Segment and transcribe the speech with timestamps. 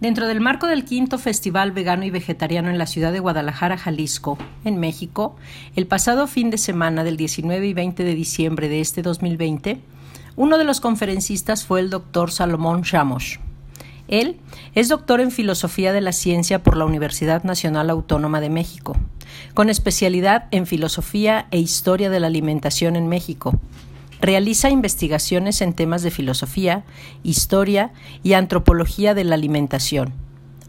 [0.00, 4.36] Dentro del marco del quinto Festival Vegano y Vegetariano en la ciudad de Guadalajara, Jalisco,
[4.62, 5.36] en México,
[5.74, 9.80] el pasado fin de semana del 19 y 20 de diciembre de este 2020,
[10.36, 13.40] uno de los conferencistas fue el doctor Salomón Chamos.
[14.06, 14.38] Él
[14.74, 18.98] es doctor en Filosofía de la Ciencia por la Universidad Nacional Autónoma de México,
[19.54, 23.58] con especialidad en Filosofía e Historia de la Alimentación en México,
[24.20, 26.84] Realiza investigaciones en temas de filosofía,
[27.22, 27.92] historia
[28.22, 30.14] y antropología de la alimentación,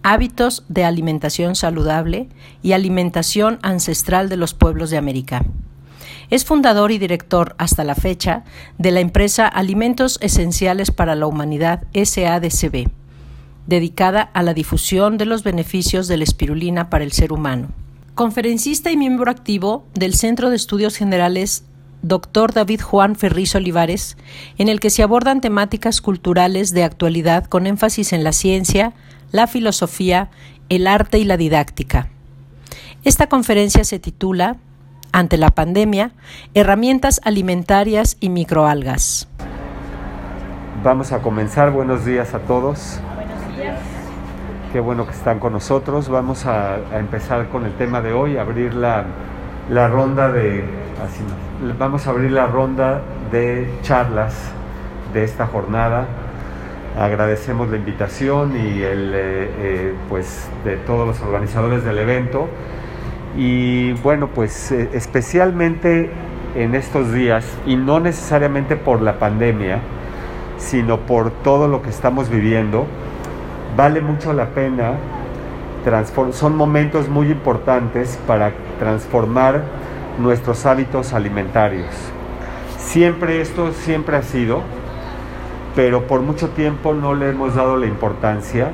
[0.04, 2.30] hábitos de alimentación saludable
[2.62, 5.46] y alimentación ancestral de los pueblos de América.
[6.30, 8.44] Es fundador y director hasta la fecha
[8.78, 12.90] de la empresa Alimentos Esenciales para la Humanidad SADCB,
[13.66, 17.70] dedicada a la difusión de los beneficios de la espirulina para el ser humano.
[18.14, 21.67] Conferencista y miembro activo del Centro de Estudios Generales
[22.02, 22.54] Dr.
[22.54, 24.18] David Juan Ferriz Olivares,
[24.58, 28.94] en el que se abordan temáticas culturales de actualidad con énfasis en la ciencia,
[29.32, 30.30] la filosofía,
[30.70, 32.10] el arte y la didáctica.
[33.04, 34.58] Esta conferencia se titula
[35.12, 36.12] Ante la pandemia,
[36.54, 39.28] herramientas alimentarias y microalgas.
[40.84, 41.72] Vamos a comenzar.
[41.72, 43.00] Buenos días a todos.
[43.16, 43.80] Buenos días.
[44.72, 46.10] Qué bueno que están con nosotros.
[46.10, 49.06] Vamos a, a empezar con el tema de hoy, abrir la,
[49.70, 50.64] la ronda de
[51.04, 51.24] así
[51.78, 53.02] vamos a abrir la ronda
[53.32, 54.36] de charlas
[55.14, 56.08] de esta jornada.
[56.98, 62.48] Agradecemos la invitación y el eh, eh, pues de todos los organizadores del evento.
[63.36, 66.10] Y bueno pues eh, especialmente
[66.56, 69.80] en estos días y no necesariamente por la pandemia
[70.58, 72.88] sino por todo lo que estamos viviendo
[73.76, 74.94] vale mucho la pena
[76.32, 79.64] son momentos muy importantes para transformar
[80.20, 81.94] nuestros hábitos alimentarios.
[82.78, 84.62] Siempre esto siempre ha sido,
[85.76, 88.72] pero por mucho tiempo no le hemos dado la importancia.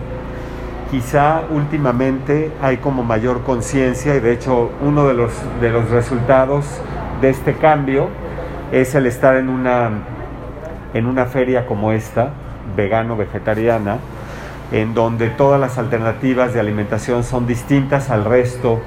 [0.91, 6.65] Quizá últimamente hay como mayor conciencia y de hecho uno de los, de los resultados
[7.21, 8.09] de este cambio
[8.71, 9.89] es el estar en una,
[10.93, 12.31] en una feria como esta,
[12.75, 13.97] vegano-vegetariana,
[14.73, 18.81] en donde todas las alternativas de alimentación son distintas al resto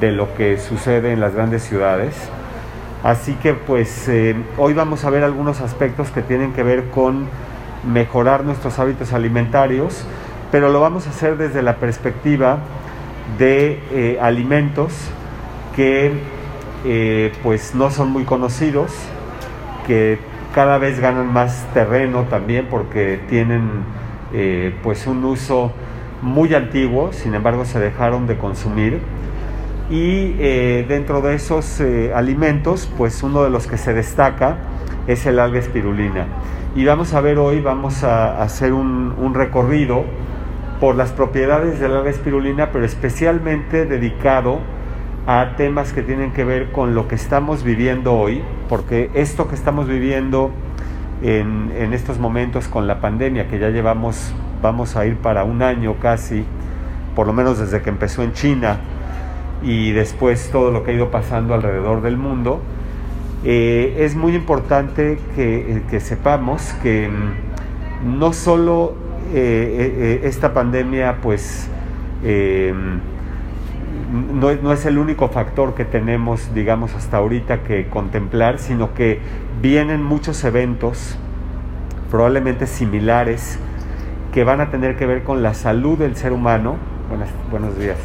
[0.00, 2.16] de lo que sucede en las grandes ciudades.
[3.04, 7.28] Así que pues eh, hoy vamos a ver algunos aspectos que tienen que ver con
[7.90, 10.04] mejorar nuestros hábitos alimentarios,
[10.50, 12.58] pero lo vamos a hacer desde la perspectiva
[13.38, 14.92] de eh, alimentos
[15.76, 16.12] que
[16.84, 18.90] eh, pues no son muy conocidos,
[19.86, 20.18] que
[20.56, 23.84] cada vez ganan más terreno también porque tienen
[24.82, 25.72] pues un uso
[26.22, 29.00] muy antiguo, sin embargo se dejaron de consumir
[29.90, 34.58] y eh, dentro de esos eh, alimentos, pues uno de los que se destaca
[35.08, 36.26] es el alga espirulina.
[36.76, 40.04] Y vamos a ver hoy, vamos a hacer un, un recorrido
[40.78, 44.60] por las propiedades del alga espirulina, pero especialmente dedicado
[45.26, 49.56] a temas que tienen que ver con lo que estamos viviendo hoy, porque esto que
[49.56, 50.52] estamos viviendo
[51.22, 54.32] en, estos momentos con la pandemia, que ya llevamos,
[54.62, 56.44] vamos a ir para un año casi,
[57.14, 58.80] por lo menos desde que empezó en China,
[59.62, 62.60] y después todo lo que ha ido pasando alrededor del mundo,
[63.44, 68.94] eh, es muy importante que, que sepamos que mm, no solo
[69.32, 71.68] eh, eh, esta pandemia pues
[74.34, 79.20] no, no, es el único factor que tenemos digamos hasta ahorita que contemplar, sino que
[79.60, 81.16] vienen muchos eventos
[82.10, 83.58] probablemente similares
[84.32, 86.76] que van a tener que ver con la salud del ser humano.
[87.50, 87.98] Buenos días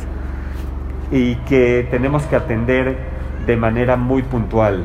[1.11, 2.97] y que tenemos que atender
[3.45, 4.83] de manera muy puntual.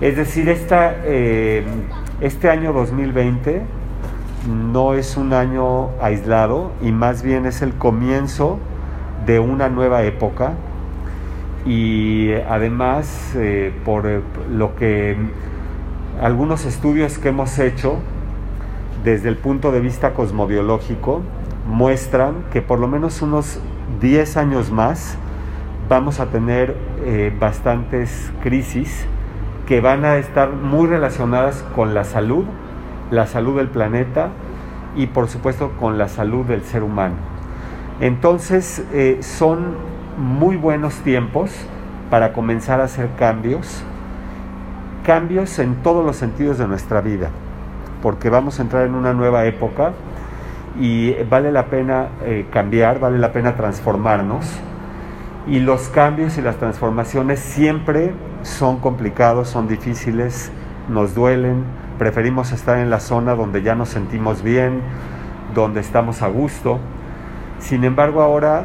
[0.00, 1.64] Es decir, esta, eh,
[2.20, 3.62] este año 2020
[4.72, 8.58] no es un año aislado y más bien es el comienzo
[9.26, 10.52] de una nueva época
[11.66, 14.08] y además eh, por
[14.50, 15.14] lo que
[16.20, 17.96] algunos estudios que hemos hecho
[19.04, 21.22] desde el punto de vista cosmobiológico
[21.66, 23.58] muestran que por lo menos unos
[24.02, 25.16] 10 años más
[25.88, 29.06] vamos a tener eh, bastantes crisis
[29.66, 32.44] que van a estar muy relacionadas con la salud,
[33.10, 34.28] la salud del planeta
[34.96, 37.14] y por supuesto con la salud del ser humano.
[38.00, 39.74] Entonces eh, son
[40.18, 41.50] muy buenos tiempos
[42.10, 43.84] para comenzar a hacer cambios,
[45.10, 47.30] cambios en todos los sentidos de nuestra vida,
[48.00, 49.90] porque vamos a entrar en una nueva época
[50.78, 54.46] y vale la pena eh, cambiar, vale la pena transformarnos.
[55.48, 58.12] Y los cambios y las transformaciones siempre
[58.42, 60.52] son complicados, son difíciles,
[60.88, 61.64] nos duelen,
[61.98, 64.80] preferimos estar en la zona donde ya nos sentimos bien,
[65.56, 66.78] donde estamos a gusto,
[67.58, 68.62] Sin embargo, ahora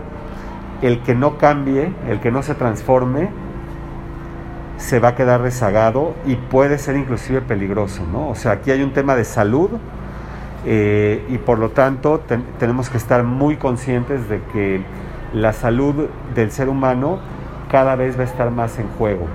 [0.84, 3.30] el que no cambie, el que no se transforme,
[4.78, 8.30] se va a quedar rezagado y puede ser inclusive peligroso, ¿no?
[8.30, 9.70] O sea, aquí hay un tema de salud
[10.66, 12.22] eh, y por lo tanto
[12.60, 14.82] tenemos que estar muy conscientes de que
[15.34, 17.20] la salud del ser humano
[17.72, 19.28] cada vez va a estar más en juego.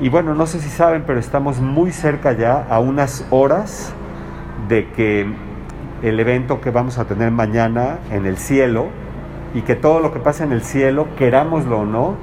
[0.00, 3.92] Y bueno, no sé si saben, pero estamos muy cerca ya, a unas horas
[4.68, 5.26] de que
[6.02, 8.86] el evento que vamos a tener mañana en el cielo,
[9.54, 12.14] y que todo lo que pasa en el cielo, querámoslo o no,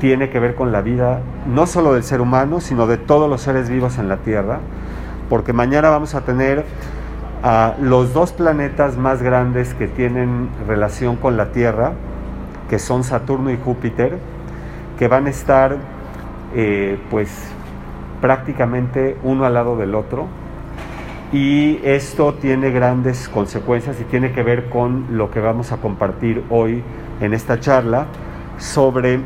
[0.00, 3.40] tiene que ver con la vida no solo del ser humano, sino de todos los
[3.40, 4.60] seres vivos en la Tierra,
[5.28, 6.64] porque mañana vamos a tener
[7.42, 11.92] a los dos planetas más grandes que tienen relación con la Tierra,
[12.68, 14.18] que son Saturno y Júpiter,
[14.98, 15.76] que van a estar
[16.54, 17.30] eh, pues
[18.20, 20.26] prácticamente uno al lado del otro.
[21.32, 26.44] Y esto tiene grandes consecuencias y tiene que ver con lo que vamos a compartir
[26.50, 26.82] hoy
[27.20, 28.06] en esta charla
[28.58, 29.20] sobre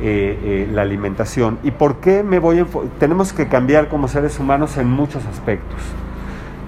[0.00, 1.58] eh, eh, la alimentación.
[1.62, 2.66] Y por qué me voy a
[2.98, 5.80] tenemos que cambiar como seres humanos en muchos aspectos.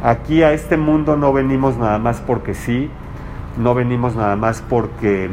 [0.02, 2.90] Aquí a este mundo no venimos nada más porque sí
[3.56, 5.30] no venimos nada más porque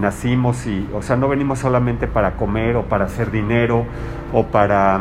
[0.00, 3.84] nacimos y, o sea, no venimos solamente para comer o para hacer dinero
[4.32, 5.00] o para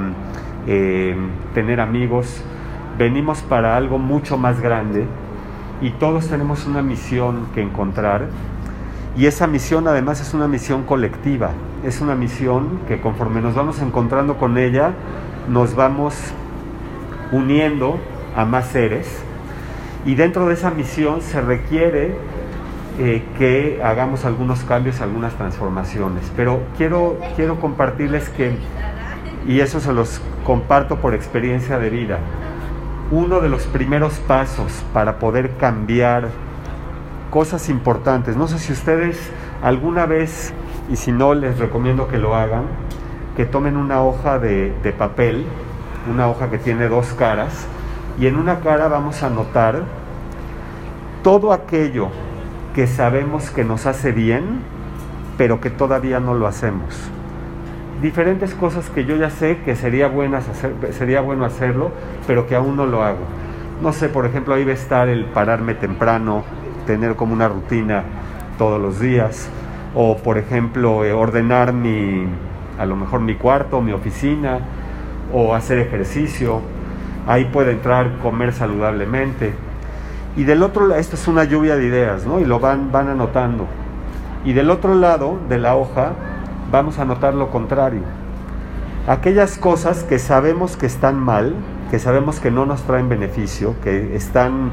[0.68, 1.16] eh,
[1.54, 2.44] tener amigos,
[2.98, 5.06] venimos para algo mucho más grande
[5.81, 8.27] y todos tenemos una misión que encontrar.
[9.18, 11.51] Y esa misión además es una misión colectiva,
[11.83, 14.92] es una misión que conforme nos vamos encontrando con ella,
[15.48, 16.16] nos vamos
[17.31, 17.98] uniendo
[18.36, 19.07] a más seres
[20.06, 22.16] y dentro de esa misión se requiere
[23.00, 26.31] eh, que hagamos algunos cambios, algunas transformaciones.
[26.36, 28.57] Pero quiero, quiero compartirles que,
[29.48, 32.19] y eso se los comparto por experiencia de vida,
[33.12, 36.30] uno de los primeros pasos para poder cambiar
[37.30, 39.18] cosas importantes, no sé si ustedes
[39.62, 40.54] alguna vez,
[40.89, 42.63] y si no les recomiendo que lo hagan,
[43.36, 45.45] que tomen una hoja de, papel,
[46.12, 47.66] una hoja que tiene dos caras,
[48.19, 49.83] y en una cara vamos a anotar
[51.24, 52.10] todo aquello
[52.74, 54.62] que sabemos que nos hace bien,
[55.38, 56.95] pero que todavía no lo hacemos.
[58.01, 60.45] Diferentes cosas que yo ya sé que sería, buenas
[60.92, 61.92] sería bueno hacerlo,
[62.25, 63.25] pero que aún no lo hago.
[63.81, 66.44] No sé, por ejemplo, ahí va a estar el pararme temprano,
[66.86, 68.04] tener como una rutina
[68.57, 69.50] todos los días,
[69.95, 72.25] o por ejemplo, eh, ordenar mi,
[72.79, 74.59] a lo mejor mi cuarto, mi oficina,
[75.33, 76.61] o hacer ejercicio.
[77.27, 79.53] Ahí puede entrar comer saludablemente
[80.35, 82.39] y del otro lado, esto es una lluvia de ideas, ¿no?
[82.39, 83.67] Y lo van, van anotando.
[84.45, 86.13] Y del otro lado de la hoja
[86.71, 88.01] vamos a anotar lo contrario.
[89.07, 91.55] Aquellas cosas que sabemos que están mal,
[91.89, 94.71] que sabemos que no nos traen beneficio, que están,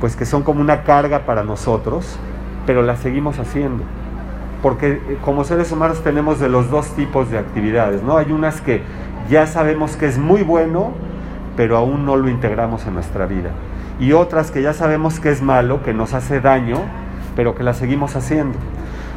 [0.00, 2.16] pues que son como una carga para nosotros,
[2.64, 3.82] pero las seguimos haciendo.
[4.62, 8.16] Porque eh, como seres humanos tenemos de los dos tipos de actividades, ¿no?
[8.16, 8.82] Hay unas que
[9.28, 10.92] ya sabemos que es muy bueno,
[11.56, 13.50] pero aún no lo integramos en nuestra vida
[14.00, 16.78] y otras que ya sabemos que es malo, que nos hace daño,
[17.36, 18.58] pero que la seguimos haciendo.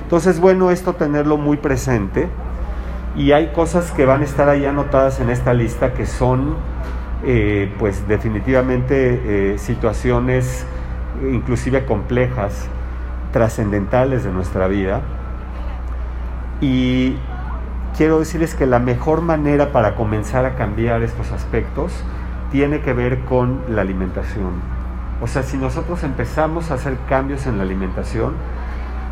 [0.04, 2.28] Entonces, bueno, esto tenerlo muy presente
[3.16, 6.56] y hay cosas que van a estar ahí anotadas en esta lista que son,
[7.24, 10.66] eh, pues definitivamente eh, situaciones
[11.32, 12.68] inclusive complejas,
[13.32, 15.02] trascendentales de nuestra vida.
[16.64, 17.18] Y
[17.98, 21.92] quiero decirles que la mejor manera para comenzar a cambiar estos aspectos
[22.54, 24.52] tiene que ver con la alimentación.
[25.22, 28.36] O sea, si nosotros empezamos a hacer cambios en la alimentación,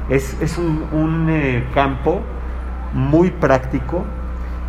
[0.10, 2.22] es, un, eh, campo
[2.94, 4.06] muy práctico,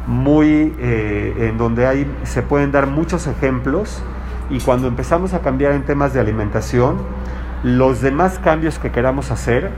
[0.09, 4.03] muy eh, en donde hay, se pueden dar muchos ejemplos
[4.51, 6.97] y cuando empezamos a cambiar en temas de alimentación,
[7.63, 9.71] los demás cambios que queramos hacer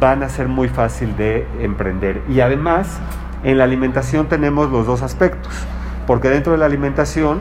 [0.00, 2.22] van a ser muy fácil de emprender.
[2.28, 2.98] Y además,
[3.44, 5.52] en la alimentación tenemos los dos aspectos,
[6.06, 7.40] porque dentro de la alimentación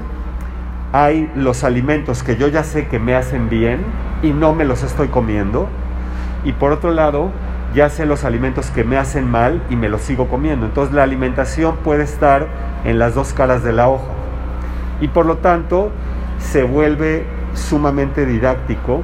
[0.91, 3.79] hay los alimentos que yo ya sé que me hacen bien
[4.21, 5.67] y no me los estoy comiendo.
[6.43, 7.31] Y por otro lado,
[7.73, 10.65] ya sé los alimentos que me hacen mal y me los sigo comiendo.
[10.65, 12.47] Entonces la alimentación puede estar
[12.85, 14.11] en las dos caras de la hoja.
[14.99, 15.91] Y por lo tanto
[16.39, 19.03] se vuelve sumamente didáctico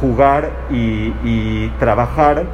[0.00, 2.44] jugar y, y trabajar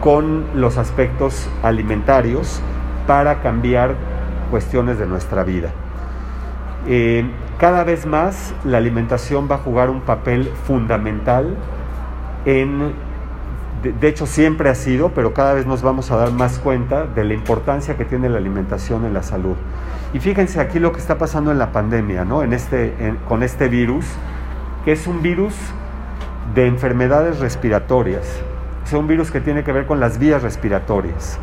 [0.00, 2.60] con los aspectos alimentarios
[3.06, 3.94] para cambiar
[4.50, 5.70] cuestiones de nuestra vida.
[6.88, 7.24] Eh,
[7.58, 11.56] cada vez más la alimentación va a jugar un papel fundamental
[12.44, 12.92] en,
[13.82, 17.24] de, hecho siempre ha sido, pero cada vez nos vamos a dar más cuenta de
[17.24, 19.56] la importancia que tiene la alimentación en la salud.
[20.12, 22.42] Y fíjense aquí lo que está pasando en la pandemia, ¿no?
[22.42, 22.94] en este,
[23.28, 24.04] con este virus,
[24.84, 25.54] que es un virus
[26.54, 28.40] de enfermedades respiratorias.
[28.86, 31.38] Sea, un virus que tiene que ver con las vías respiratorias.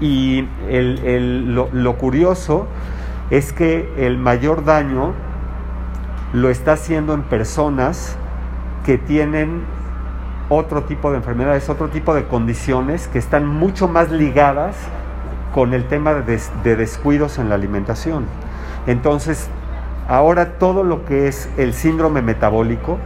[0.00, 2.66] Y lo, lo curioso
[3.30, 5.12] es que el mayor daño
[6.32, 8.16] lo está haciendo en personas
[8.84, 9.62] que tienen
[10.48, 14.76] otro tipo de enfermedades, otro tipo de condiciones que están mucho más ligadas
[15.54, 18.26] con el tema de, descuidos en la alimentación.
[18.86, 19.48] Entonces,
[20.08, 22.98] ahora todo lo que es el síndrome metabólico,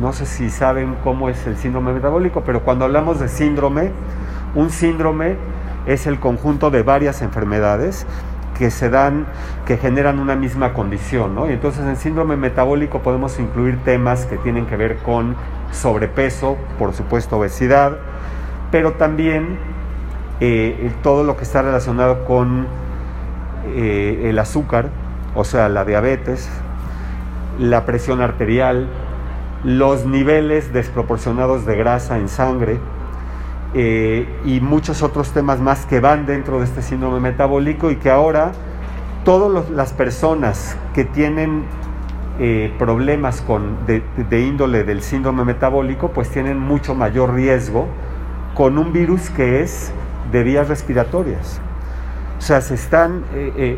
[0.00, 3.90] no sé si saben cómo es el síndrome metabólico, pero cuando hablamos de síndrome,
[4.54, 5.36] un síndrome
[5.86, 8.06] es el conjunto de varias enfermedades
[8.58, 9.26] que se dan,
[9.66, 11.48] que generan una misma condición, ¿no?
[11.48, 15.36] Y entonces en síndrome metabólico podemos incluir temas que tienen que ver con
[15.72, 17.98] sobrepeso, por supuesto obesidad,
[18.70, 19.58] pero también
[20.40, 22.66] eh, todo lo que está relacionado con
[23.66, 24.88] eh, el azúcar,
[25.34, 26.48] o sea, la diabetes,
[27.58, 28.88] la presión arterial,
[29.64, 32.78] los niveles desproporcionados de grasa en sangre,
[33.76, 38.08] eh, y muchos otros temas más que van dentro de este síndrome metabólico y que
[38.08, 38.52] ahora
[39.24, 41.64] todas las personas que tienen
[42.38, 47.88] eh, problemas con, de, índole del síndrome metabólico pues tienen mucho mayor riesgo
[48.54, 49.90] con un virus que es
[50.30, 51.60] de vías respiratorias.
[52.38, 53.76] O sea, se están, eh,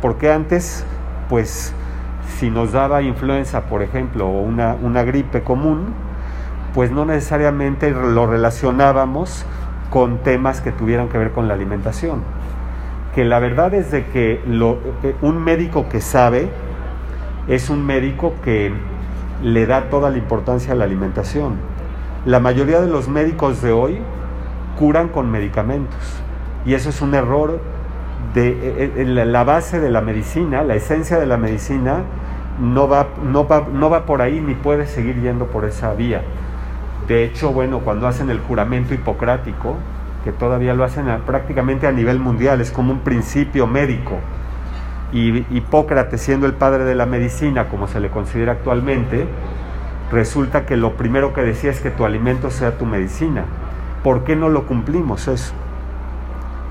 [0.00, 0.84] porque antes
[1.28, 1.74] pues
[2.38, 5.94] si nos daba influenza, por ejemplo, o una, una gripe común,
[6.74, 9.44] pues no necesariamente lo relacionábamos
[9.90, 12.22] con temas que tuvieran que ver con la alimentación.
[13.14, 14.40] Que la verdad es de que
[15.20, 16.48] un médico que sabe
[17.46, 18.72] es un médico que
[19.42, 21.56] le da toda la importancia a la alimentación.
[22.24, 23.98] La mayoría de los médicos de hoy
[24.78, 25.98] curan con medicamentos
[26.64, 27.60] y eso es un error
[28.34, 32.02] eh, eh, la base de la medicina, la esencia de la medicina
[32.60, 36.22] no va, no va, no va por ahí ni puede seguir yendo por esa vía.
[37.08, 39.76] De hecho, bueno, cuando hacen el juramento hipocrático,
[40.24, 44.18] que todavía lo hacen prácticamente a nivel mundial, es como un principio médico.
[45.12, 49.26] Y Hipócrates, siendo el padre de la medicina, como se le considera actualmente,
[50.10, 53.44] resulta que lo primero que decía es que tu alimento sea tu medicina.
[54.02, 55.52] ¿Por qué no lo cumplimos eso?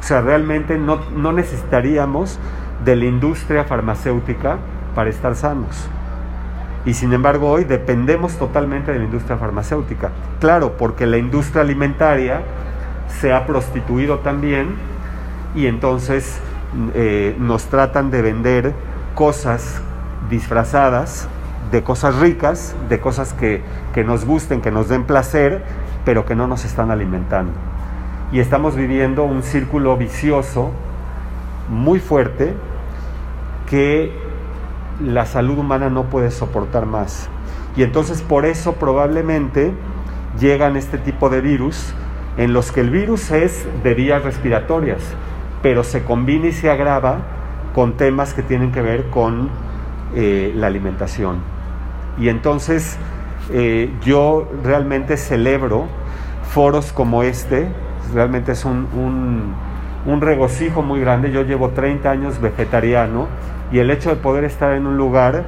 [0.02, 2.40] O sea, realmente no, no necesitaríamos
[2.84, 4.58] de la industria farmacéutica
[4.96, 5.88] para estar sanos
[6.86, 10.10] y sin embargo hoy dependemos totalmente de la industria farmacéutica.
[10.40, 12.42] Claro, porque la industria alimentaria
[13.20, 14.76] se ha prostituido también
[15.56, 16.40] y entonces
[16.96, 18.74] eh, nos tratan de vender
[19.16, 19.82] cosas
[20.30, 21.28] disfrazadas
[21.72, 23.62] de cosas ricas, de cosas que,
[23.94, 25.64] que nos gusten, que nos den placer,
[26.04, 27.54] pero que no nos están alimentando.
[28.32, 30.72] Y estamos viviendo un círculo vicioso
[31.70, 32.54] muy fuerte
[33.70, 34.12] que
[35.04, 37.30] la salud humana no puede soportar más.
[37.76, 39.74] Y entonces por eso probablemente
[40.40, 41.94] llegan este tipo de virus
[42.38, 45.02] en los que el virus es de vías respiratorias,
[45.62, 47.20] pero se combina y se agrava
[47.74, 49.50] con temas que tienen que ver con
[50.16, 51.38] eh, la alimentación.
[52.18, 52.98] Y entonces
[53.52, 55.88] eh, yo realmente celebro
[56.50, 57.68] foros como este,
[58.14, 59.54] realmente es un, un,
[60.06, 61.32] un regocijo muy grande.
[61.32, 63.28] Yo llevo 30 años vegetariano
[63.72, 65.44] y el hecho de poder estar en un lugar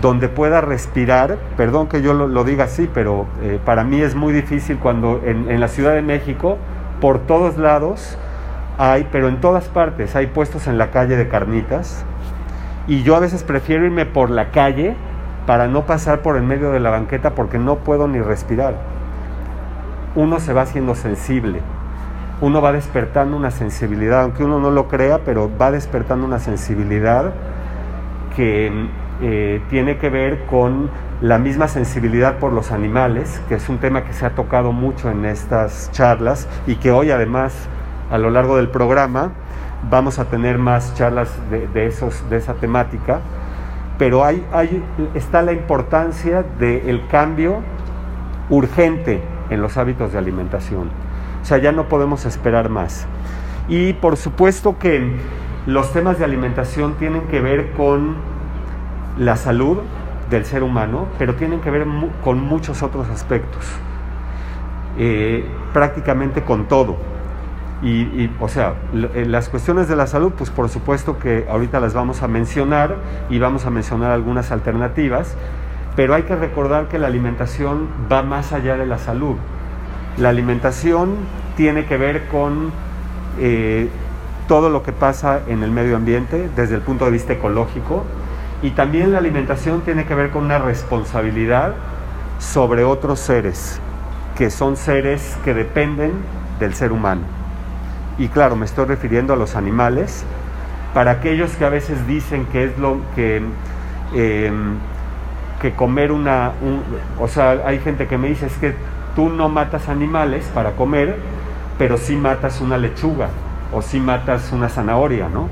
[0.00, 4.32] donde pueda respirar, perdón que yo lo, diga así, pero eh, para mí es muy
[4.32, 6.58] difícil cuando en, la Ciudad de México,
[7.00, 8.18] por todos lados
[8.78, 12.04] hay, pero en todas partes hay puestos en la calle de carnitas,
[12.86, 14.94] y yo a veces prefiero irme por la calle
[15.46, 18.74] para no pasar por el medio de la banqueta porque no puedo ni respirar.
[20.14, 21.60] Uno se va haciendo sensible,
[22.40, 27.32] uno va despertando una sensibilidad, aunque uno no lo crea, pero va despertando una sensibilidad
[28.34, 28.70] que
[29.22, 30.90] eh, tiene que ver con
[31.22, 35.10] la misma sensibilidad por los animales, que es un tema que se ha tocado mucho
[35.10, 37.54] en estas charlas y que hoy además
[38.10, 39.32] a lo largo del programa
[39.90, 43.20] vamos a tener más charlas de, esos, de esa temática,
[43.98, 44.82] pero hay, hay,
[45.14, 47.62] está la importancia del cambio
[48.50, 51.05] urgente en los hábitos de alimentación.
[51.46, 53.06] O sea, ya no podemos esperar más.
[53.68, 55.12] Y por supuesto que
[55.64, 58.16] los temas de alimentación tienen que ver con
[59.16, 59.78] la salud
[60.28, 61.86] del ser humano, pero tienen que ver
[62.24, 63.64] con muchos otros aspectos,
[64.98, 66.96] eh, prácticamente con todo.
[67.80, 68.74] Y, o sea,
[69.14, 72.96] eh, las cuestiones de la salud, pues por supuesto que ahorita las vamos a mencionar
[73.30, 75.36] y vamos a mencionar algunas alternativas,
[75.94, 79.36] pero hay que recordar que la alimentación va más allá de la salud.
[80.18, 81.16] La alimentación
[81.56, 82.70] tiene que ver con
[83.38, 83.88] eh,
[84.48, 88.04] todo lo que pasa en el medio ambiente desde el punto de vista ecológico
[88.62, 91.74] y también la alimentación tiene que ver con una responsabilidad
[92.38, 93.80] sobre otros seres.
[94.36, 96.12] que son seres que dependen
[96.60, 97.22] del ser humano.
[98.18, 100.24] Y claro, me estoy refiriendo a los animales.
[100.92, 103.42] Para aquellos que a veces dicen que es lo que,
[104.14, 104.74] em,
[105.62, 106.52] que comer una...
[107.18, 108.74] o sea, hay gente que me dice es que
[109.16, 111.16] tú no matas animales para comer,
[111.78, 113.30] pero sí matas una lechuga
[113.72, 115.48] o sí matas una zanahoria, ¿no?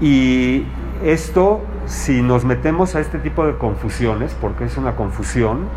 [0.00, 0.64] Y
[1.04, 5.68] esto, si nos metemos a este tipo de confusiones, porque es una confusión,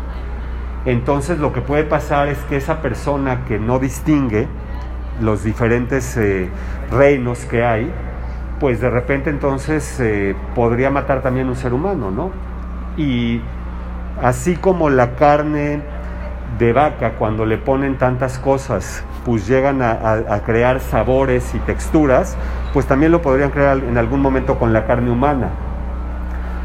[0.86, 4.48] entonces lo que puede pasar es que esa persona que no distingue
[5.20, 6.48] los diferentes eh,
[6.90, 7.90] reinos que hay,
[8.60, 12.30] pues de repente entonces eh, podría matar también un ser humano, ¿no?
[12.96, 13.40] Y
[14.22, 15.82] así como la carne
[16.58, 22.36] de vaca, cuando le ponen tantas cosas, pues llegan a, crear sabores y texturas,
[22.72, 25.48] pues también lo podrían crear en algún momento con la carne humana.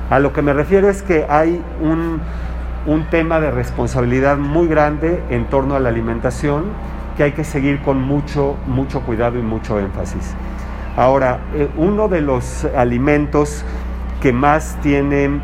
[0.10, 2.19] A lo que me refiero es que hay un,
[2.86, 6.65] un tema de responsabilidad muy grande en torno a la alimentación
[7.15, 10.36] que hay que seguir con mucho, mucho cuidado y mucho énfasis.
[10.96, 13.63] Ahora, eh, uno de los alimentos
[14.22, 15.39] que más tiene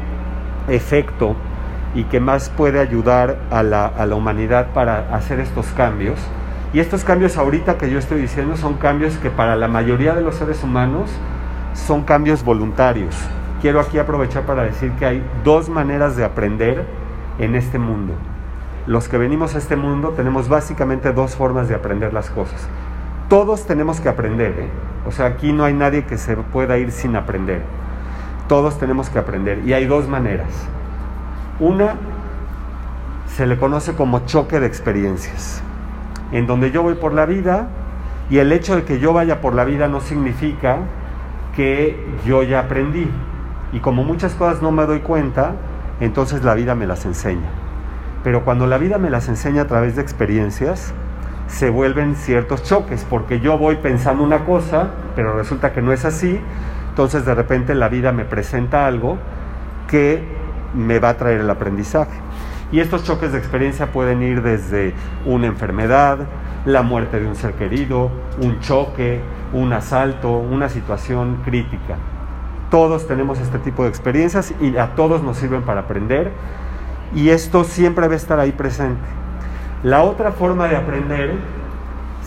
[0.68, 1.36] efecto
[1.96, 6.20] y que más puede ayudar a la, humanidad para hacer estos cambios.
[6.74, 10.22] Y estos cambios ahorita que yo estoy diciendo son cambios que para la mayoría de
[10.22, 11.10] los seres humanos
[11.74, 13.16] son cambios voluntarios.
[13.62, 16.86] Quiero aquí aprovechar para decir que hay dos maneras de aprender
[17.40, 18.14] en este mundo.
[18.88, 22.68] Los que venimos a este mundo tenemos básicamente dos formas de aprender las cosas.
[23.30, 24.70] Todos tenemos que aprender, ¿eh?
[25.08, 27.62] o sea, aquí no hay nadie que se pueda ir sin aprender.
[28.48, 30.50] Todos tenemos que aprender y hay dos maneras.
[31.60, 31.96] Una
[33.28, 35.62] se le conoce como choque de experiencias,
[36.32, 37.70] en donde yo voy por la vida
[38.30, 40.80] y el hecho de que yo vaya por la vida no significa
[41.56, 43.10] que yo ya aprendí.
[43.72, 45.54] Y como muchas cosas no me doy cuenta,
[46.00, 47.48] entonces la vida me las enseña.
[48.24, 50.94] Pero cuando la vida me las enseña a través de experiencias,
[51.48, 56.04] se vuelven ciertos choques, porque yo voy pensando una cosa, pero resulta que no es
[56.04, 56.40] así,
[56.90, 59.18] entonces de repente la vida me presenta algo
[59.88, 60.35] que
[60.76, 62.20] me va a traer el aprendizaje.
[62.72, 64.94] Y estos choques de experiencia pueden ir desde
[65.26, 66.20] una enfermedad,
[66.66, 68.10] la muerte de un ser querido,
[68.42, 69.22] un choque,
[69.54, 71.96] un asalto, una situación crítica.
[72.72, 76.32] Todos tenemos este tipo de experiencias y a todos nos sirven para aprender
[77.14, 79.06] y esto siempre va a estar ahí presente.
[79.84, 81.36] La otra forma de aprender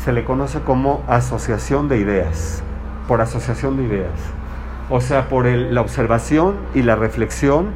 [0.04, 2.62] se le conoce como asociación de ideas,
[3.08, 4.20] por asociación de ideas.
[4.90, 7.66] O sea, por la observación y la reflexión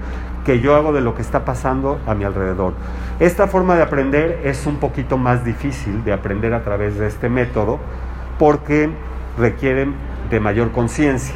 [0.45, 2.75] que yo hago de lo que está pasando a mi alrededor.
[3.21, 7.29] Esta forma de aprender es un poquito más difícil de aprender a través de este
[7.29, 7.79] método
[8.39, 8.91] porque
[9.39, 9.89] requiere
[10.31, 11.35] de mayor conciencia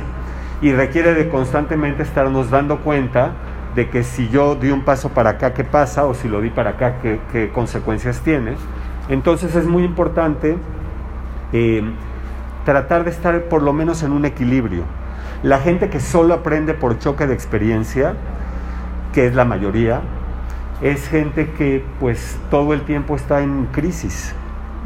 [0.60, 3.32] y requiere de constantemente estarnos dando cuenta
[3.74, 6.06] de que si yo di un paso para acá, ¿qué pasa?
[6.06, 8.54] O si lo di para acá, ¿qué, consecuencias tiene?
[9.08, 10.56] Entonces es muy importante
[11.52, 11.82] eh,
[12.64, 14.82] tratar de estar por lo menos en un equilibrio.
[15.42, 18.14] La gente que solo aprende por choque de experiencia,
[19.16, 20.02] que es la mayoría,
[20.82, 24.34] es gente que pues todo el tiempo está en crisis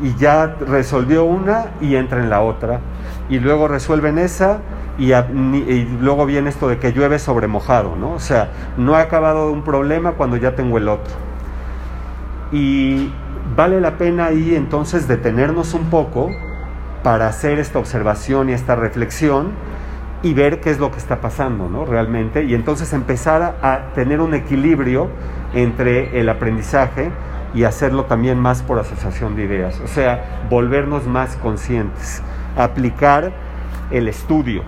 [0.00, 2.78] y ya resolvió una y entra en la otra
[3.28, 4.60] y luego resuelven esa
[4.98, 5.10] y,
[6.00, 8.12] luego viene esto de que llueve sobre mojado, ¿no?
[8.12, 11.14] O sea, no he acabado un problema cuando ya tengo el otro.
[12.52, 13.10] Y
[13.56, 16.30] vale la pena ahí entonces detenernos un poco
[17.02, 19.48] para hacer esta observación y esta reflexión
[20.22, 21.84] y ver qué es lo que está pasando, ¿no?
[21.84, 25.08] Realmente, y entonces empezar a, tener un equilibrio
[25.54, 27.10] entre el aprendizaje
[27.54, 32.22] y hacerlo también más por asociación de ideas, o sea, volvernos más conscientes,
[32.56, 33.32] aplicar
[33.90, 34.62] el estudio.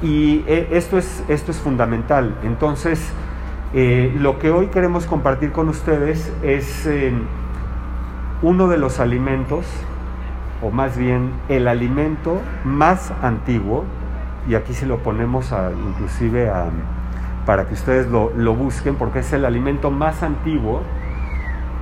[0.00, 2.36] Y eh, esto es, esto es fundamental.
[2.44, 3.12] Entonces,
[3.74, 7.12] eh, lo que hoy queremos compartir con ustedes es eh,
[8.40, 9.66] uno de los alimentos,
[10.62, 13.84] o más bien el alimento más antiguo
[14.48, 16.50] y aquí si lo ponemos a, inclusive
[17.44, 20.82] para que ustedes lo, lo busquen, porque es el alimento más antiguo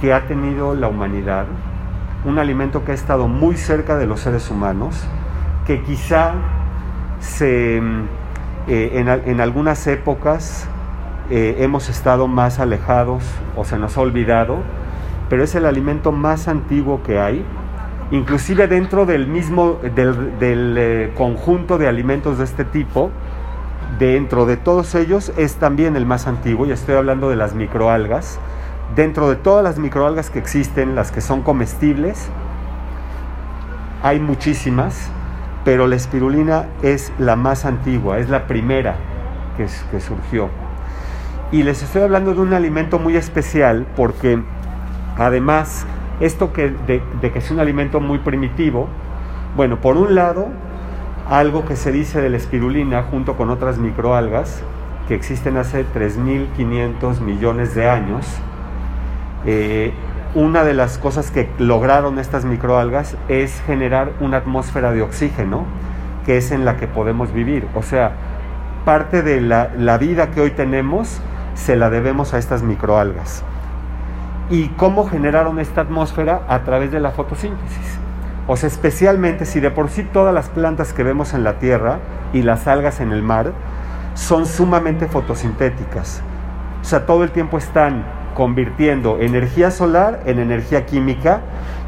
[0.00, 1.46] que ha tenido la humanidad,
[2.24, 5.06] un alimento que ha estado muy cerca de los seres humanos,
[5.64, 6.32] que quizá
[7.20, 7.82] se, eh,
[8.68, 10.68] en, en, algunas épocas
[11.30, 13.24] eh, hemos estado más alejados
[13.56, 14.58] o se nos ha olvidado,
[15.28, 17.44] pero es el alimento más antiguo que hay
[18.10, 23.10] inclusive dentro del mismo, del, eh, conjunto de alimentos de este tipo,
[23.98, 28.38] dentro de todos ellos es también el más antiguo, y estoy hablando de las microalgas.
[28.94, 32.28] Dentro de todas las microalgas que existen, las que son comestibles,
[34.02, 35.10] hay muchísimas,
[35.64, 38.94] pero la espirulina es la más antigua, es la primera
[39.56, 40.48] que, que surgió.
[41.50, 44.40] Y les estoy hablando de un alimento muy especial porque
[45.16, 45.86] además
[46.20, 48.88] Esto que, de, que es un alimento muy primitivo,
[49.54, 50.48] bueno, por un lado,
[51.28, 54.62] algo que se dice de la espirulina junto con otras microalgas
[55.08, 58.26] que existen hace 3.500 millones de años,
[59.44, 59.92] eh,
[60.34, 65.64] una de las cosas que lograron estas microalgas es generar una atmósfera de oxígeno,
[66.24, 67.66] que es en la que podemos vivir.
[67.74, 68.12] O sea,
[68.84, 71.20] parte de la, la vida que hoy tenemos
[71.54, 73.44] se la debemos a estas microalgas.
[74.48, 76.42] ¿Y cómo generaron esta atmósfera?
[76.48, 77.98] A través de la fotosíntesis.
[78.46, 81.98] O sea, especialmente si de por sí todas las plantas que vemos en la tierra
[82.32, 83.52] y las algas en el mar
[84.14, 86.22] son sumamente fotosintéticas.
[86.80, 88.04] O sea, todo el tiempo están
[88.34, 91.40] convirtiendo energía solar en energía química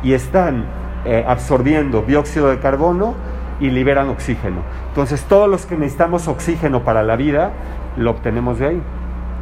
[0.02, 0.64] y están
[1.04, 3.14] eh, absorbiendo dióxido de carbono
[3.60, 4.62] y liberan oxígeno.
[4.88, 7.52] Entonces, todos los que necesitamos oxígeno para la vida,
[7.96, 8.82] lo obtenemos de ahí.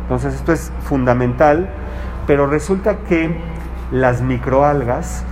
[0.03, 1.69] Entonces, esto es fundamental,
[2.27, 3.31] pero resulta que
[3.93, 5.25] las microalgas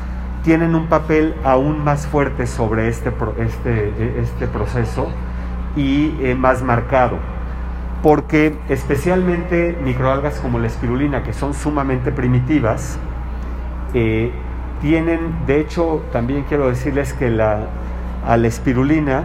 [0.45, 5.09] tienen un papel aún más fuerte sobre este, este, este proceso
[5.77, 7.17] y eh, más marcado.
[8.03, 12.99] Porque especialmente microalgas como la espirulina, que son sumamente primitivas,
[13.95, 14.31] eh,
[14.83, 17.61] tienen, de hecho, también quiero decirles que la,
[18.27, 19.25] a la espirulina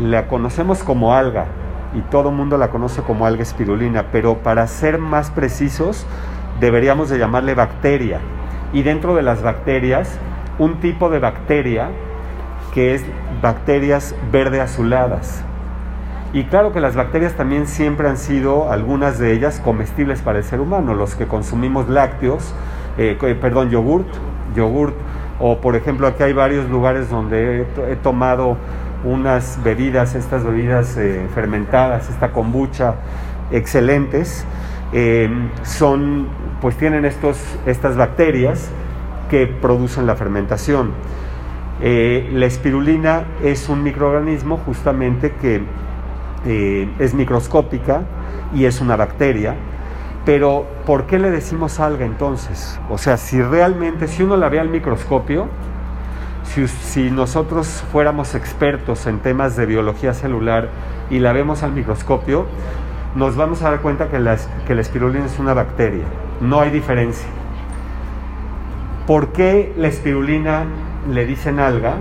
[0.00, 1.46] la conocemos como alga,
[1.94, 6.06] y todo el mundo la conoce como alga espirulina, pero para ser más precisos,
[6.60, 8.20] deberíamos de llamarle bacteria.
[8.72, 10.18] Y dentro de las bacterias,
[10.58, 11.88] un tipo de bacteria
[12.72, 13.04] que es
[13.40, 15.42] bacterias verde azuladas.
[16.32, 20.44] Y claro que las bacterias también siempre han sido, algunas de ellas, comestibles para el
[20.44, 20.94] ser humano.
[20.94, 22.54] Los que consumimos lácteos,
[22.98, 24.08] eh, perdón, yogurt,
[24.54, 24.94] yogurt,
[25.38, 28.56] o por ejemplo aquí hay varios lugares donde he, tomado
[29.04, 32.94] unas bebidas, estas bebidas eh, fermentadas, esta kombucha,
[33.50, 34.44] excelentes,
[34.92, 35.30] eh,
[35.62, 36.28] son,
[36.60, 38.70] pues tienen estos, estas bacterias
[39.30, 40.92] que producen la fermentación.
[41.80, 45.62] la espirulina es un microorganismo justamente que
[46.46, 48.02] eh, es microscópica
[48.54, 49.56] y es una bacteria,
[50.24, 52.78] pero ¿por qué le decimos alga entonces?
[52.88, 55.48] O sea, si realmente, si uno la ve al microscopio,
[56.44, 60.68] si, nosotros fuéramos expertos en temas de biología celular
[61.10, 62.46] y la vemos al microscopio,
[63.16, 66.04] nos vamos a dar cuenta que la espirulina es una bacteria.
[66.40, 67.26] No hay diferencia.
[69.06, 70.64] ¿Por qué la espirulina
[71.10, 71.94] le dicen alga?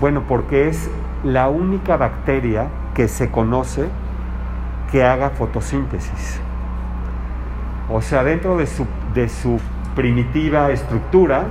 [0.00, 0.88] Bueno, porque es
[1.24, 3.86] la única bacteria que se conoce
[4.90, 6.40] que haga fotosíntesis.
[7.90, 9.60] O sea, dentro de su, de su
[9.94, 11.44] primitiva estructura,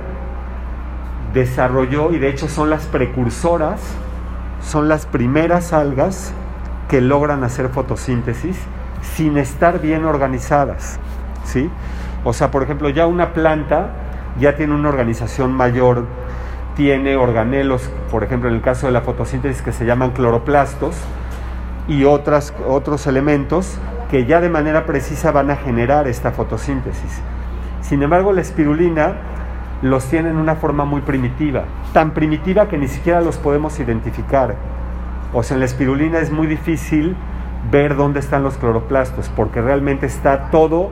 [1.32, 3.80] desarrolló, y de hecho son las precursoras,
[4.62, 6.32] son las primeras algas
[6.88, 8.58] que logran hacer fotosíntesis
[9.02, 10.98] sin estar bien organizadas.
[11.50, 11.70] ¿Sí?
[12.24, 13.90] O sea, por ejemplo, ya una planta
[14.38, 16.06] ya tiene una organización mayor,
[16.76, 20.96] tiene organelos, por ejemplo, en el caso de la fotosíntesis que se llaman cloroplastos,
[21.88, 23.78] y otras, otros elementos
[24.10, 27.20] que ya de manera precisa van a generar esta fotosíntesis.
[27.80, 29.14] Sin embargo, la espirulina
[29.82, 34.54] los tiene en una forma muy primitiva, tan primitiva que ni siquiera los podemos identificar.
[35.32, 37.16] O sea, en la espirulina es muy difícil
[37.70, 40.90] ver dónde están los cloroplastos, porque realmente está todo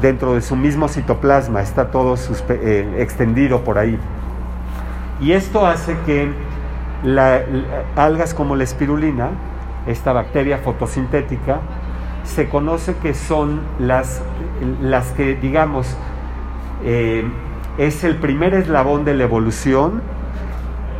[0.00, 2.16] dentro de su mismo citoplasma, está todo
[2.48, 3.98] eh, extendido por ahí.
[5.20, 6.28] Y esto hace que
[7.96, 9.30] algas como la espirulina
[9.86, 11.60] esta bacteria fotosintética,
[12.24, 14.22] se conoce que son las,
[14.80, 15.96] las que, digamos,
[16.84, 17.24] eh,
[17.76, 20.02] es el primer eslabón de la evolución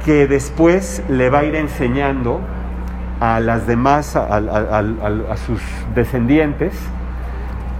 [0.04, 2.40] que después le va a ir enseñando
[3.20, 5.62] a las demás, a sus
[5.94, 6.74] descendientes,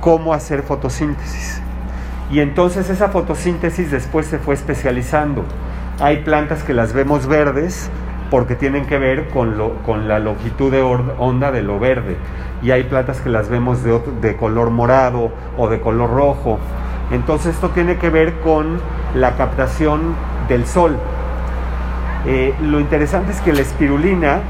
[0.05, 1.62] cómo hacer fotosíntesis.
[2.31, 5.47] Y entonces esa fotosíntesis después se fue especializando.
[5.99, 7.88] Hay plantas que las vemos verdes,
[8.31, 12.19] porque tienen que ver con, lo, con la longitud de onda de lo verde.
[12.61, 16.59] Y hay plantas que las vemos de, de color morado o de color rojo.
[17.11, 18.81] Entonces esto tiene que ver con
[19.14, 20.14] la captación
[20.49, 20.99] del sol.
[22.27, 24.40] Eh, lo interesante es que la espirulina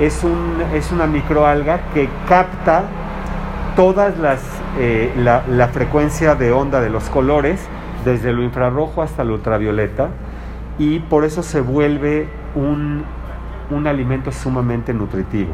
[0.00, 2.86] es, un, es una microalga que capta
[3.76, 4.40] todas las
[4.78, 7.60] eh, la, frecuencia de onda de los colores
[8.04, 10.08] desde lo infrarrojo hasta lo ultravioleta
[10.78, 13.04] y por eso se vuelve un
[13.70, 15.52] un alimento sumamente nutritivo.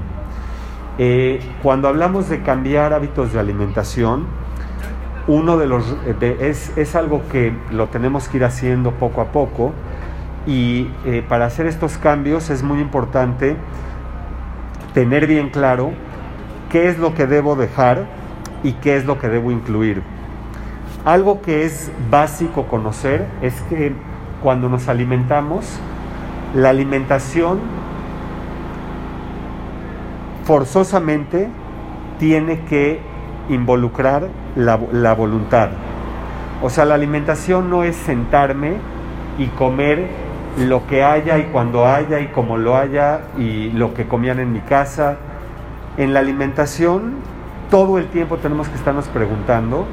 [0.99, 4.27] Eh, cuando hablamos de cambiar hábitos de alimentación,
[5.27, 9.73] uno de los es, es, algo que lo tenemos que ir haciendo poco a poco
[10.47, 13.57] y eh, para hacer estos cambios es muy importante
[14.95, 15.93] tener bien claro
[16.71, 18.07] qué es lo que debo dejar
[18.63, 20.03] y qué es lo que debo incluir.
[21.05, 23.93] Algo que es básico conocer es que
[24.43, 25.79] cuando nos alimentamos,
[26.55, 27.61] la alimentación
[30.45, 31.49] forzosamente
[32.19, 33.01] tiene que
[33.49, 35.71] involucrar la, la, voluntad.
[36.63, 38.75] O sea, la alimentación no es sentarme
[39.39, 40.07] y comer
[40.59, 44.53] lo que haya y cuando haya y como lo haya y lo que comían en
[44.53, 45.17] mi casa.
[45.97, 47.15] En la alimentación
[47.73, 49.87] todo el tiempo tenemos que estarnos preguntando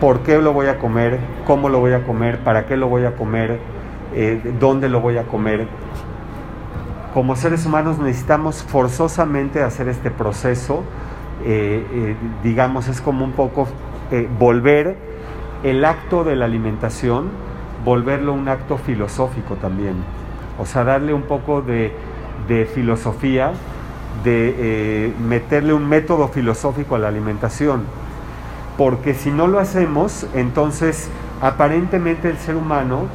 [0.00, 3.04] por qué lo voy a comer, cómo lo voy a comer, para qué lo voy
[3.04, 3.58] a comer,
[4.14, 5.66] eh, dónde lo voy a comer.
[7.12, 10.84] Como seres humanos necesitamos forzosamente hacer este proceso,
[11.44, 13.66] eh, eh, digamos, es como un poco
[14.38, 14.96] volver
[15.64, 17.30] el acto de la alimentación,
[17.84, 19.96] volverlo un acto filosófico también,
[20.60, 21.92] o sea, darle un poco de,
[22.46, 23.50] de filosofía,
[24.24, 27.84] de meterle un método filosófico a la alimentación,
[28.76, 31.08] porque si no lo hacemos, entonces
[31.40, 33.06] aparentemente el ser humano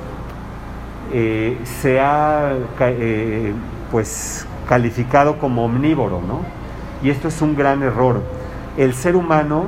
[1.11, 3.53] eh, se ha eh,
[3.91, 6.41] pues calificado como omnívoro, ¿no?
[7.01, 8.21] Y esto es un gran error.
[8.77, 9.65] El ser humano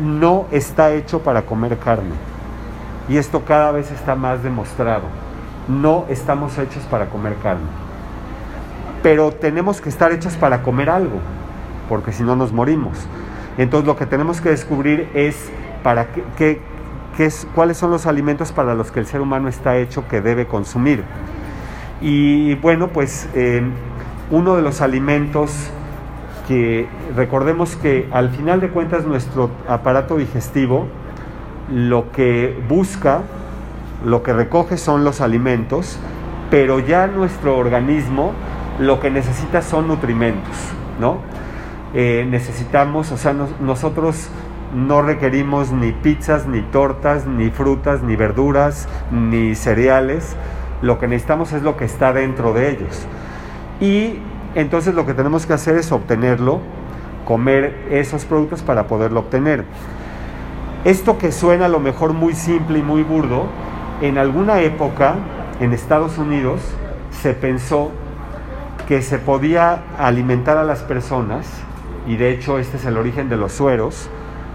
[0.00, 2.14] no está hecho para comer carne.
[3.08, 5.04] Y esto cada vez está más demostrado.
[5.68, 7.85] No estamos hechos para comer carne.
[9.06, 11.20] Pero tenemos que estar hechos para comer algo,
[11.88, 13.06] porque si no nos morimos.
[13.56, 15.48] Entonces lo que tenemos que descubrir es
[15.84, 16.60] para qué,
[17.16, 20.46] es, cuáles son los alimentos para los que el ser humano está hecho que debe
[20.46, 21.04] consumir.
[22.00, 23.62] Y bueno, pues eh,
[24.32, 25.52] uno de los alimentos
[26.48, 30.88] que recordemos que al final de cuentas nuestro aparato digestivo
[31.72, 33.20] lo que busca,
[34.04, 35.96] lo que recoge son los alimentos,
[36.50, 38.32] pero ya nuestro organismo
[38.78, 40.54] lo que necesita son nutrimentos,
[41.00, 41.18] ¿no?
[41.94, 44.28] Eh, necesitamos, o sea, nosotros
[44.74, 50.36] no requerimos ni pizzas, ni tortas, ni frutas, ni verduras, ni cereales.
[50.82, 53.06] Lo que necesitamos es lo que está dentro de ellos.
[53.80, 54.18] Y
[54.54, 56.60] entonces lo que tenemos que hacer es obtenerlo,
[57.24, 59.64] comer esos productos para poderlo obtener.
[60.84, 63.46] Esto que suena a lo mejor muy simple y muy burdo,
[64.02, 65.14] en alguna época
[65.60, 66.60] en Estados Unidos
[67.10, 67.90] se pensó
[68.86, 71.46] que se podía alimentar a las personas,
[72.06, 74.08] y de hecho este es el origen de los sueros,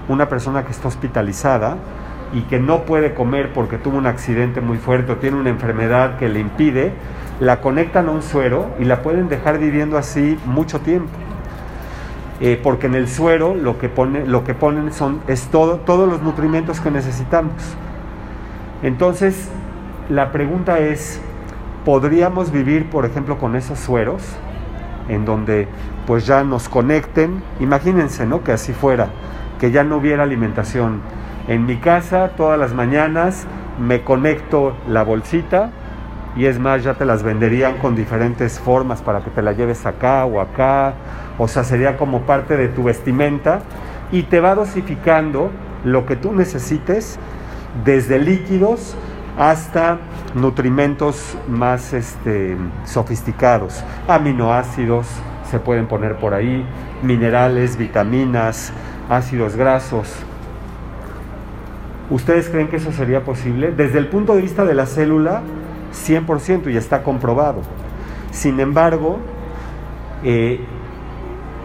[0.08, 1.78] una persona que está hospitalizada
[2.34, 6.18] y que no puede comer porque tuvo un accidente muy fuerte o tiene una enfermedad
[6.18, 6.94] que le impide,
[7.40, 11.12] la conectan a un suero y la pueden dejar viviendo así mucho tiempo.
[12.40, 16.10] Eh, porque en el suero lo que, pone, lo que ponen son, es todo, todos
[16.10, 17.54] los nutrimentos que necesitamos.
[18.82, 19.50] Entonces,
[20.10, 21.22] la pregunta es,
[21.86, 24.24] ¿podríamos vivir, por ejemplo, con esos sueros?
[25.10, 25.68] En donde
[26.06, 28.44] pues ya nos conecten, imagínense, ¿no?
[28.44, 29.10] Que así fuera
[29.62, 31.02] que ya no hubiera alimentación.
[31.48, 33.46] En mi casa todas las mañanas
[33.80, 35.70] me conecto la bolsita
[36.36, 39.86] y es más, ya te las venderían con diferentes formas para que te la lleves
[39.86, 40.94] acá o acá,
[41.38, 43.60] o sea, sería como parte de tu vestimenta
[44.12, 45.52] y te va dosificando
[45.84, 47.20] lo que tú necesites
[47.86, 48.96] desde líquidos
[49.38, 50.00] hasta
[50.36, 55.08] nutrimentos más este, sofisticados, aminoácidos
[55.50, 56.66] se pueden poner por ahí,
[57.04, 58.72] minerales, vitaminas,
[59.10, 60.08] ácidos grasos.
[62.10, 63.72] ¿Ustedes creen que eso sería posible?
[63.72, 65.42] Desde el punto de vista de la célula,
[65.94, 67.62] 100% y está comprobado.
[68.32, 69.20] Sin embargo,
[70.24, 70.62] eh,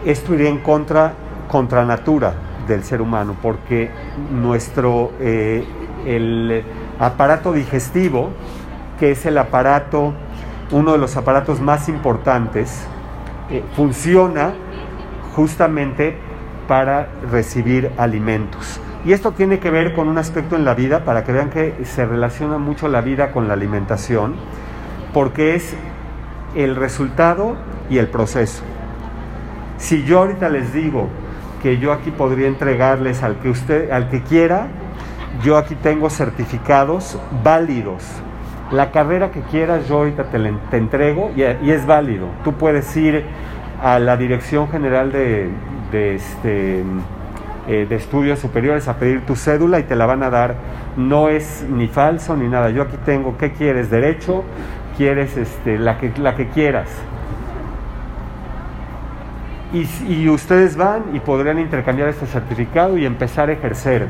[0.05, 1.13] esto iría en contra,
[1.47, 2.33] contra natura
[2.67, 3.89] del ser humano, porque
[4.31, 5.65] nuestro eh,
[6.05, 6.63] el
[6.99, 8.31] aparato digestivo,
[8.99, 10.13] que es el aparato,
[10.71, 12.85] uno de los aparatos más importantes,
[13.49, 14.53] eh, funciona
[15.35, 16.17] justamente
[16.67, 18.81] para recibir alimentos.
[19.05, 21.85] Y esto tiene que ver con un aspecto en la vida, para que vean que
[21.85, 24.35] se relaciona mucho la vida con la alimentación,
[25.13, 25.75] porque es
[26.55, 27.55] el resultado
[27.89, 28.63] y el proceso.
[29.77, 31.07] Si yo ahorita les digo
[31.61, 34.67] que yo aquí podría entregarles al que usted, al que quiera,
[35.43, 38.03] yo aquí tengo certificados válidos.
[38.71, 42.27] La carrera que quieras yo ahorita te, te entrego y, y es válido.
[42.43, 43.23] Tú puedes ir
[43.81, 45.49] a la Dirección General de,
[45.91, 46.83] de, este,
[47.67, 50.55] eh, de estudios superiores a pedir tu cédula y te la van a dar.
[50.97, 52.69] No es ni falso ni nada.
[52.71, 53.89] Yo aquí tengo, ¿qué quieres?
[53.89, 54.43] ¿Derecho?
[54.97, 56.89] ¿Quieres este, la, que, la que quieras?
[59.71, 64.07] Y, y ustedes van y podrían intercambiar este certificado y empezar a ejercer.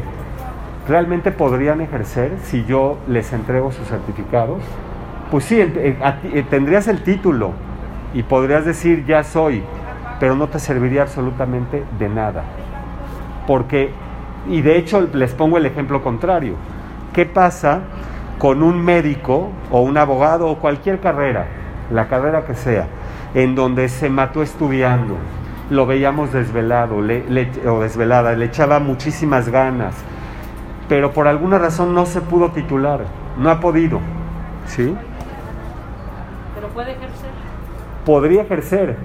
[0.87, 4.61] ¿Realmente podrían ejercer si yo les entrego sus certificados?
[5.29, 7.51] Pues sí, eh, tendrías el título
[8.13, 9.63] y podrías decir ya soy,
[10.19, 12.43] pero no te serviría absolutamente de nada.
[13.45, 13.91] Porque,
[14.49, 16.55] y de hecho les pongo el ejemplo contrario,
[17.13, 17.81] ¿qué pasa
[18.37, 21.47] con un médico o un abogado o cualquier carrera,
[21.91, 22.87] la carrera que sea,
[23.33, 25.15] en donde se mató estudiando,
[25.69, 29.95] lo veíamos desvelado o desvelada, le echaba muchísimas ganas,
[30.89, 33.01] pero por alguna razón no se pudo titular,
[33.37, 33.99] no ha podido,
[34.65, 34.95] ¿sí?
[36.55, 37.29] Pero puede ejercer.
[38.05, 38.97] Podría ejercer,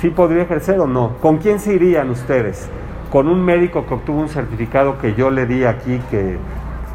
[0.00, 1.16] sí podría ejercer o no.
[1.20, 2.68] ¿Con quién se irían ustedes?
[3.10, 6.36] Con un médico que obtuvo un certificado que yo le di aquí, que,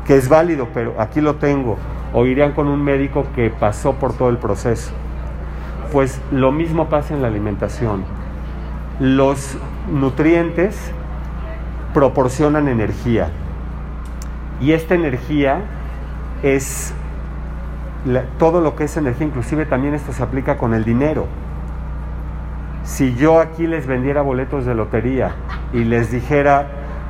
[0.05, 1.77] que es válido, pero aquí lo tengo,
[2.13, 4.91] o irían con un médico que pasó por todo el proceso.
[5.93, 8.03] Pues lo mismo pasa en la alimentación.
[8.99, 9.58] Los
[9.89, 10.91] nutrientes
[11.93, 13.29] proporcionan energía
[14.61, 15.61] y esta energía
[16.43, 16.93] es
[18.37, 21.27] todo lo que es energía, inclusive también esto se aplica con el dinero.
[22.83, 25.31] Si yo aquí les vendiera boletos de lotería
[25.73, 26.67] y les dijera,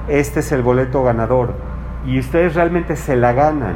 [0.07, 1.53] este es el boleto ganador,
[2.05, 3.75] y ustedes realmente se la ganan,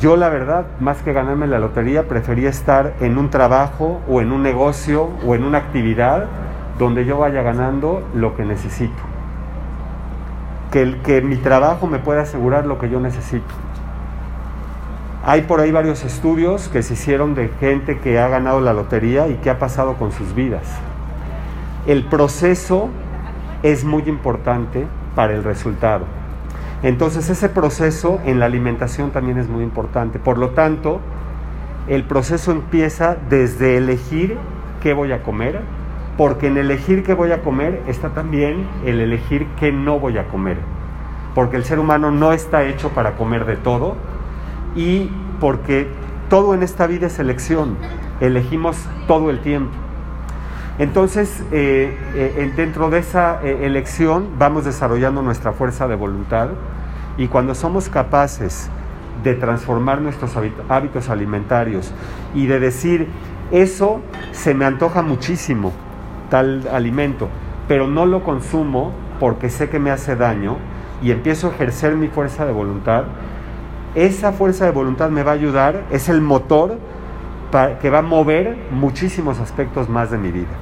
[0.00, 4.32] yo la verdad, más que ganarme la lotería, prefería estar en un trabajo o en
[4.32, 6.26] un negocio o en una actividad
[6.78, 9.13] donde yo vaya ganando lo que necesito.
[10.74, 13.46] Que, mi trabajo me pueda asegurar lo que yo necesito.
[15.24, 19.28] Hay por ahí varios estudios que se hicieron de gente que ha ganado la lotería
[19.28, 20.64] y qué ha pasado con sus vidas.
[21.86, 22.88] El proceso
[23.62, 24.84] es muy importante
[25.14, 26.06] para el resultado.
[26.82, 30.18] Entonces ese proceso en la alimentación también es muy importante.
[30.18, 30.98] Por lo tanto,
[31.86, 34.36] el proceso empieza desde elegir
[34.82, 35.60] qué voy a comer,
[36.16, 40.28] porque en elegir qué voy a comer está también el elegir qué no voy a
[40.28, 40.58] comer.
[41.34, 43.96] Porque el ser humano no está hecho para comer de todo
[44.76, 45.88] y porque
[46.28, 47.76] todo en esta vida es elección.
[48.20, 48.76] Elegimos
[49.08, 49.72] todo el tiempo.
[50.78, 56.48] Entonces, eh, eh, dentro de esa eh, elección vamos desarrollando nuestra fuerza de voluntad
[57.16, 58.68] y cuando somos capaces
[59.22, 60.32] de transformar nuestros
[60.68, 61.92] hábitos alimentarios
[62.34, 63.08] y de decir,
[63.52, 64.00] eso
[64.32, 65.72] se me antoja muchísimo,
[66.34, 67.28] tal alimento,
[67.68, 70.56] pero no lo consumo porque sé que me hace daño
[71.00, 73.04] y empiezo a ejercer mi fuerza de voluntad,
[73.94, 76.76] esa fuerza de voluntad me va a ayudar, es el motor
[77.80, 80.56] que va a mover muchísimos aspectos más de mi vida.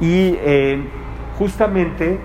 [0.00, 0.82] Y eh,
[1.38, 2.18] justamente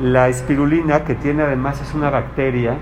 [0.00, 2.76] la espirulina, que tiene además es una bacteria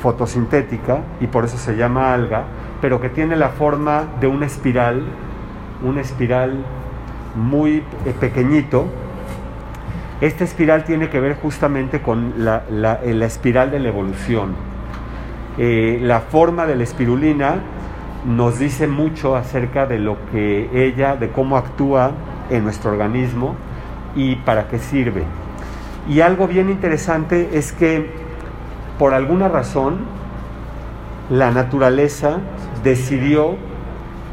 [0.00, 2.44] fotosintética y por eso se llama alga,
[2.80, 5.02] pero que tiene la forma de una espiral,
[5.82, 6.64] una espiral
[7.34, 8.86] muy eh, pequeñito.
[10.20, 12.64] Esta espiral tiene que ver justamente con la,
[13.02, 14.54] eh, espiral de la evolución.
[15.58, 17.56] Eh, la forma de la espirulina
[18.26, 22.12] nos dice mucho acerca de lo que ella, de cómo actúa
[22.50, 23.54] en nuestro organismo
[24.16, 25.22] y para qué sirve.
[26.08, 28.10] Y algo bien interesante es que
[28.98, 29.98] por alguna razón
[31.30, 32.38] la naturaleza
[32.82, 33.56] decidió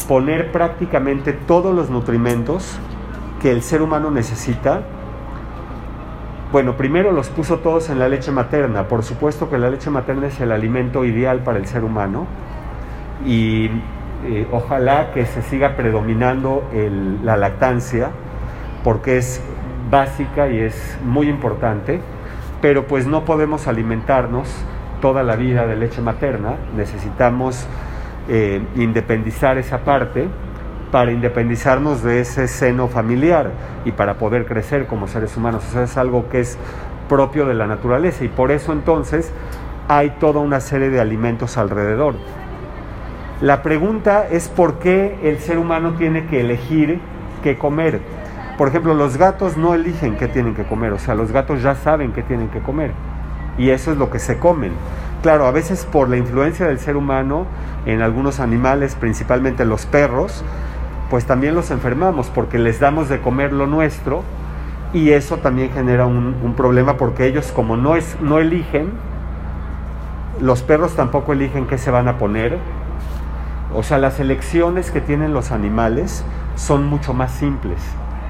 [0.07, 2.79] poner prácticamente todos los nutrimentos
[3.41, 4.81] que el ser humano necesita.
[6.51, 8.87] Bueno, primero los puso todos en la leche materna.
[8.87, 12.27] Por supuesto que la leche materna es el alimento ideal para el ser humano
[13.25, 13.69] y
[14.25, 16.63] eh, ojalá que se siga predominando
[17.23, 18.09] la lactancia
[18.83, 19.41] porque es
[19.89, 21.99] básica y es muy importante,
[22.61, 24.49] pero pues no podemos alimentarnos
[25.01, 27.67] toda la vida de leche materna, necesitamos
[28.27, 30.27] eh, independizar esa parte
[30.91, 33.51] para independizarnos de ese seno familiar
[33.83, 35.63] y para poder crecer como seres humanos.
[35.69, 36.57] Eso es algo que es
[37.09, 39.31] propio de la naturaleza y por eso entonces
[39.87, 42.15] hay toda una serie de alimentos alrededor.
[43.41, 46.99] La pregunta es por qué el ser humano tiene que elegir
[47.43, 47.99] qué comer.
[48.57, 51.75] Por ejemplo, los gatos no eligen qué tienen que comer, o sea, los gatos ya
[51.75, 52.91] saben qué tienen que comer
[53.57, 54.71] y eso es lo que se comen.
[55.25, 57.47] Claro, a veces por la influencia del ser humano
[57.87, 60.43] en algunos animales, principalmente los perros,
[61.09, 64.21] pues también los enfermamos porque les damos de comer lo nuestro
[64.93, 68.91] y eso también genera un, problema porque ellos como no, es, no eligen,
[70.39, 72.59] los perros tampoco eligen qué se van a poner.
[73.73, 76.23] O sea, las elecciones que tienen los animales
[76.55, 77.79] son mucho más simples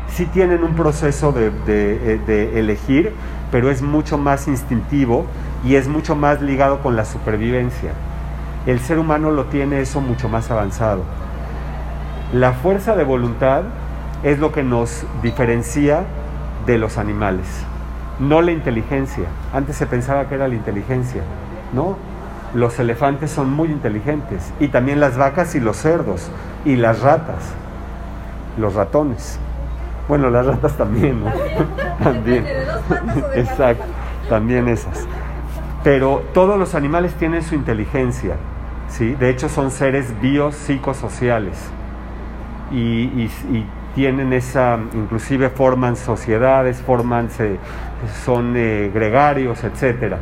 [0.07, 3.11] sí tienen un proceso de, eh, de, elegir,
[3.51, 5.25] pero es mucho más instintivo
[5.65, 7.91] y es mucho más ligado con la supervivencia.
[8.67, 11.03] El ser humano lo tiene eso mucho más avanzado.
[12.33, 13.63] La fuerza de voluntad
[14.23, 16.03] es lo que nos diferencia
[16.65, 17.45] de los animales,
[18.19, 19.25] no la inteligencia.
[19.53, 21.21] Antes se pensaba que era la inteligencia,
[21.73, 21.97] ¿no?
[22.53, 26.29] Los elefantes son muy inteligentes y también las vacas y los cerdos
[26.63, 27.53] y las ratas,
[28.57, 29.39] los ratones.
[30.07, 31.31] Bueno, las ratas también, ¿no?
[32.03, 32.45] también.
[33.35, 33.83] Exacto,
[34.29, 35.05] también esas.
[35.85, 38.37] Pero todos los animales tienen su inteligencia,
[38.89, 39.13] ¿sí?
[39.13, 41.69] De hecho son seres biopsicosociales
[42.71, 43.29] y,
[43.93, 47.29] tienen esa, inclusive forman sociedades, forman,
[48.25, 50.15] son eh, gregarios, etc.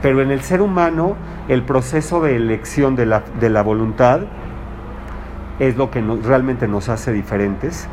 [0.00, 1.16] Pero en el ser humano
[1.48, 4.20] el proceso de elección de la, de la voluntad
[5.58, 7.88] es lo que realmente nos hace diferentes.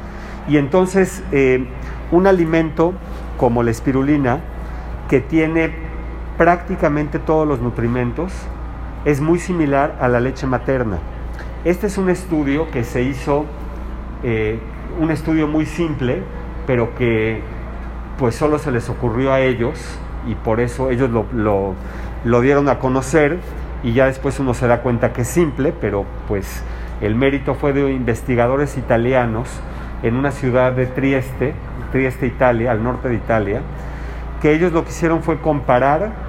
[0.47, 1.67] Y entonces eh,
[2.11, 2.93] un alimento
[3.37, 4.39] como la espirulina,
[5.09, 5.88] que tiene
[6.39, 8.31] prácticamente todos los nutrimentos,
[9.03, 10.99] es muy similar a la leche materna.
[11.65, 13.45] Este es un estudio que se hizo
[14.23, 14.57] eh,
[15.01, 16.23] un estudio muy simple,
[16.65, 17.41] pero que
[18.17, 19.77] pues solo se les ocurrió a ellos
[20.29, 21.25] y por eso ellos lo,
[22.23, 23.39] lo, dieron a conocer
[23.83, 26.63] y ya después uno se da cuenta que es simple, pero pues
[27.01, 29.49] el mérito fue de investigadores italianos
[30.03, 31.53] en una ciudad de Trieste,
[31.91, 33.61] Trieste, Italia, al norte de Italia,
[34.41, 36.28] que ellos lo que hicieron fue comparar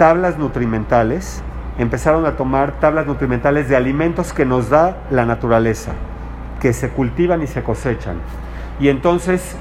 [0.00, 1.42] tablas nutrimentales,
[1.76, 5.92] empezaron a tomar tablas nutrimentales de alimentos que nos da la naturaleza
[6.58, 8.16] que se cultivan y se cosechan.
[8.80, 9.56] Y entonces,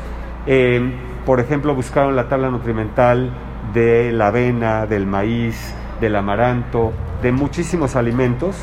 [0.48, 0.94] eh,
[1.26, 3.32] por ejemplo, buscaron la tabla nutrimental
[3.74, 8.56] de la avena, del maíz, del amaranto, de muchísimos alimentos,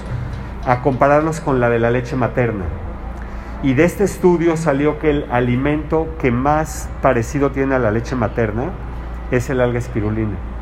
[0.65, 2.65] a compararlos con la de la leche materna.
[3.63, 8.17] Y de este estudio salió que el alimento que más parecido tiene a la leche
[8.17, 8.71] materna
[9.31, 10.56] es el alga espirulina.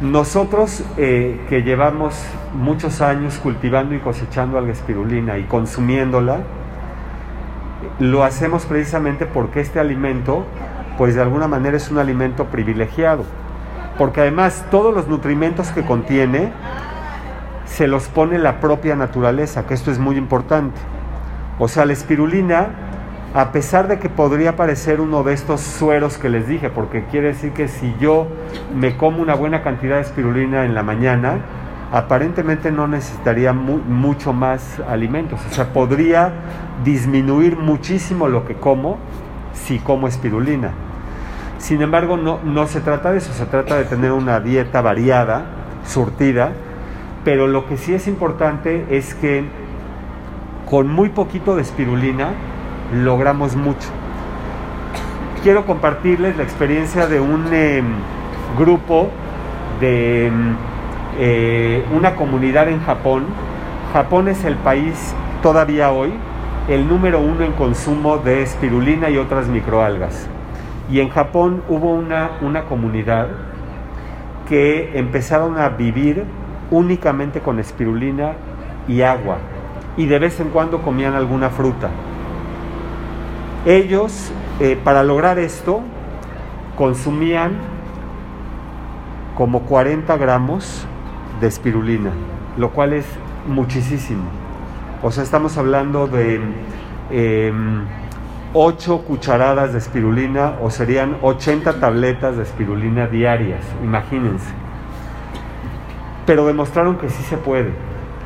[0.00, 2.14] Nosotros eh, que llevamos
[2.52, 6.40] muchos años cultivando y cosechando alga espirulina y consumiéndola,
[7.98, 10.44] lo hacemos precisamente porque este alimento,
[10.98, 13.24] pues de alguna manera es un alimento privilegiado,
[13.96, 16.52] porque además todos los nutrimentos que contiene
[17.64, 20.78] se los pone la propia naturaleza, que esto es muy importante.
[21.58, 22.68] O sea, la espirulina
[23.36, 27.28] a pesar de que podría parecer uno de estos sueros que les dije, porque quiere
[27.28, 28.28] decir que si yo
[28.74, 31.40] me como una buena cantidad de espirulina en la mañana,
[31.92, 36.32] aparentemente no necesitaría mucho más alimentos, o sea, podría
[36.82, 38.96] disminuir muchísimo lo que como
[39.52, 40.70] si como espirulina.
[41.58, 45.44] Sin embargo, no, no se trata de eso, se trata de tener una dieta variada,
[45.84, 46.52] surtida,
[47.22, 49.44] pero lo que sí es importante es que
[50.70, 52.30] con muy poquito de espirulina,
[52.92, 53.88] logramos mucho.
[55.42, 57.84] Quiero compartirles la experiencia de un em,
[58.58, 59.10] grupo
[59.80, 60.56] de em,
[61.18, 63.24] eh, una comunidad en Japón.
[63.92, 66.12] Japón es el país todavía hoy
[66.68, 70.28] el número uno en consumo de espirulina y otras microalgas.
[70.90, 73.28] Y en Japón hubo una, una comunidad
[74.48, 76.24] que empezaron a vivir
[76.70, 78.32] únicamente con espirulina
[78.88, 79.38] y agua
[79.96, 81.88] y de vez en cuando comían alguna fruta.
[83.66, 85.80] Ellos, eh, para lograr esto,
[86.76, 87.54] consumían
[89.36, 90.86] como 40 gramos
[91.40, 92.12] de espirulina,
[92.56, 93.06] lo cual es
[93.48, 94.22] muchísimo.
[95.02, 96.40] O sea, estamos hablando de
[98.52, 104.46] 8 em, cucharadas de espirulina o serían 80 tabletas de espirulina diarias, imagínense.
[106.24, 107.72] Pero demostraron que sí se puede.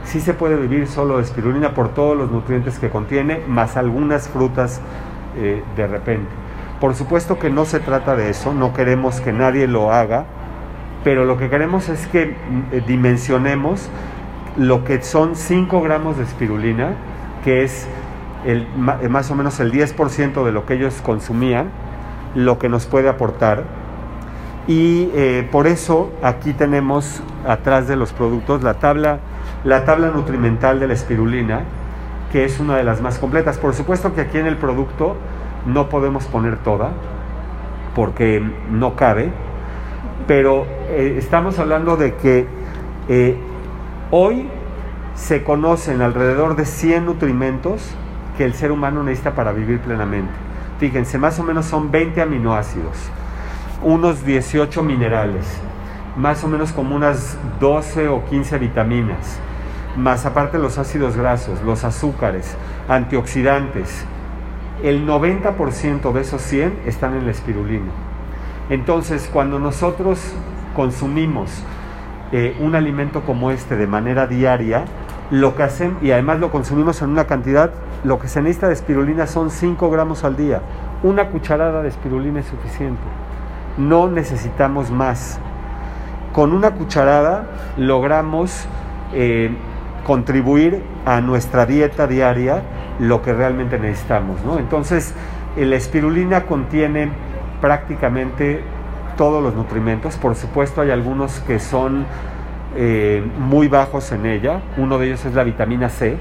[0.05, 4.29] Sí se puede vivir solo de espirulina por todos los nutrientes que contiene, más algunas
[4.29, 4.83] frutas
[5.37, 6.29] eh, de repente.
[6.81, 10.25] Por supuesto que no se trata de eso, no queremos que nadie lo haga,
[11.05, 13.89] pero lo que queremos es que mm, eh, dimensionemos
[14.57, 16.95] lo que son 5 gramos de espirulina,
[17.45, 17.87] que es
[18.45, 18.67] el,
[19.03, 21.71] eh, más o menos el 10% de lo que ellos consumían,
[22.35, 23.65] lo que nos puede aportar.
[24.67, 25.07] Y
[25.51, 29.19] por eso aquí tenemos atrás de los productos la tabla,
[29.65, 31.65] la tabla nutrimental de la espirulina,
[32.33, 33.59] que es una de las más completas.
[33.59, 35.17] Por supuesto que aquí en el producto
[35.67, 36.91] no podemos poner toda,
[37.95, 39.31] porque no cabe,
[40.27, 42.47] pero eh, estamos hablando de que
[43.09, 43.37] eh,
[44.11, 44.49] hoy
[45.15, 47.95] se conocen alrededor de 100 nutrimentos
[48.37, 50.33] que el ser humano necesita para vivir plenamente.
[50.79, 52.97] Fíjense, más o menos son 20 aminoácidos,
[53.83, 55.45] unos 18 minerales,
[56.17, 59.39] más o menos como unas 12 o 15 vitaminas,
[59.97, 62.57] más aparte los ácidos grasos, los azúcares,
[62.89, 64.05] antioxidantes.
[64.83, 67.91] El 90% de esos 100 están en la espirulina.
[68.71, 70.21] Entonces, cuando nosotros
[70.75, 71.51] consumimos
[72.33, 74.85] eh, un alimento como este de manera diaria,
[75.31, 77.73] lo que hacen, y además lo consumimos en una cantidad,
[78.05, 80.63] lo que se necesita de espirulina son 5 gramos al día.
[81.03, 83.03] Una cucharada de espirulina es suficiente.
[83.77, 85.39] No necesitamos más.
[86.33, 88.67] Con una cucharada logramos
[89.13, 89.57] eh,
[90.05, 92.63] contribuir a nuestra dieta diaria
[92.99, 94.41] lo que realmente necesitamos.
[94.59, 95.15] Entonces,
[95.57, 97.11] la espirulina contiene
[97.61, 98.63] prácticamente
[99.17, 100.17] todos los nutrimentos.
[100.17, 102.07] Por supuesto hay algunos que son
[102.77, 104.61] eh, muy bajos en ella.
[104.77, 106.17] Uno de ellos es la vitamina C.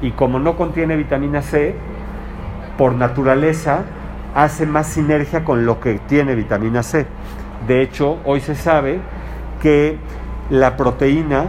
[0.00, 1.74] Y como no contiene vitamina C,
[2.76, 3.84] por naturaleza
[4.34, 7.06] hace más sinergia con lo que tiene vitamina C.
[7.66, 8.98] De hecho, hoy se sabe
[9.60, 9.98] que
[10.50, 11.46] la proteína,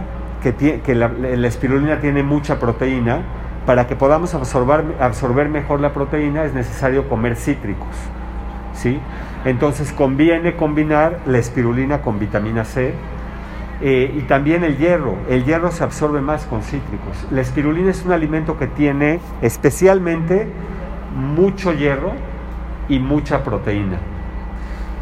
[0.52, 1.08] que, que la,
[1.46, 3.22] espirulina tiene mucha proteína,
[3.64, 7.96] para que podamos absorber, absorber mejor la proteína es necesario comer cítricos.
[8.74, 8.98] ¿sí?
[9.46, 12.92] Entonces conviene combinar la espirulina con vitamina C
[13.80, 15.16] eh, y también el hierro.
[15.30, 17.26] El hierro se absorbe más con cítricos.
[17.30, 20.46] La espirulina es un alimento que tiene especialmente
[21.16, 22.12] mucho hierro
[22.88, 23.96] y mucha proteína.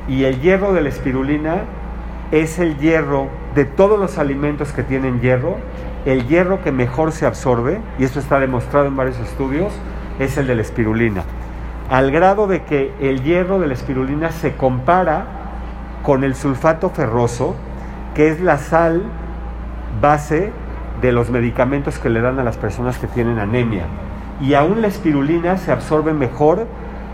[0.08, 1.64] Y el hierro de la espirulina
[2.32, 5.58] es el hierro de todos los alimentos que tienen hierro,
[6.06, 9.72] el hierro que mejor se absorbe, y esto está demostrado en varios estudios,
[10.18, 11.22] es el de la espirulina.
[11.90, 15.26] Al grado de que el hierro de la espirulina se compara
[16.02, 17.54] con el sulfato ferroso,
[18.14, 19.02] que es la sal
[20.00, 20.52] base
[21.02, 23.84] de los medicamentos que le dan a las personas que tienen anemia.
[24.40, 26.66] Y aún la espirulina se absorbe mejor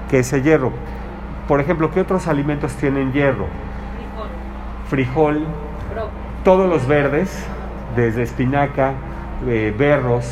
[0.09, 0.71] que ese hierro.
[1.49, 3.47] Por ejemplo, ¿qué otros alimentos tienen hierro?
[4.89, 5.45] Frijol,
[6.45, 7.45] todos los verdes,
[7.95, 8.95] desde espinaca,
[9.47, 10.25] eh, berros.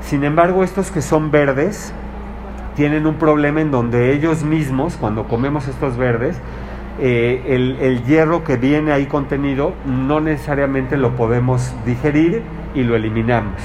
[0.00, 1.92] Sin embargo, estos que son verdes
[2.76, 6.40] tienen un problema en donde ellos mismos, cuando comemos estos verdes,
[6.98, 12.42] eh, el, hierro que viene ahí contenido no necesariamente lo podemos digerir
[12.74, 13.60] y lo eliminamos.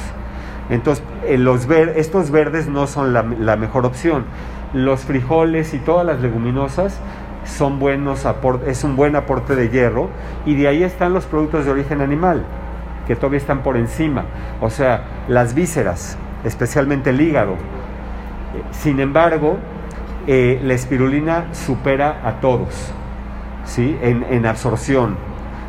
[0.70, 4.26] Entonces, eh, estos verdes no son la, mejor opción.
[4.74, 7.00] Los frijoles y todas las leguminosas
[7.46, 8.28] son buenos
[8.68, 10.10] es un buen aporte de hierro
[10.46, 12.44] y de ahí están los productos de origen animal
[13.08, 14.26] que todavía están por encima,
[14.62, 17.54] o sea, las vísceras, especialmente el hígado.
[17.54, 19.58] Eh, sin embargo,
[20.28, 22.92] la espirulina supera a todos.
[23.66, 23.98] ¿sí?
[24.02, 25.18] en, absorción.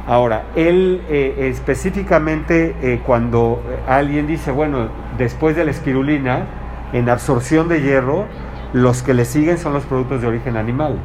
[0.07, 6.47] Ahora, él eh, específicamente eh, cuando alguien dice, bueno, después de la espirulina,
[6.93, 8.27] en absorción de hierro,
[8.73, 10.99] los que le siguen son los productos de origen animal.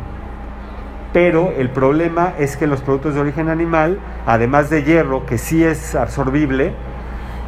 [1.13, 5.63] Pero el problema es que los productos de origen animal, además de hierro, que sí
[5.63, 6.73] es absorbible,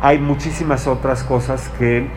[0.01, 2.07] hay muchísimas otras cosas que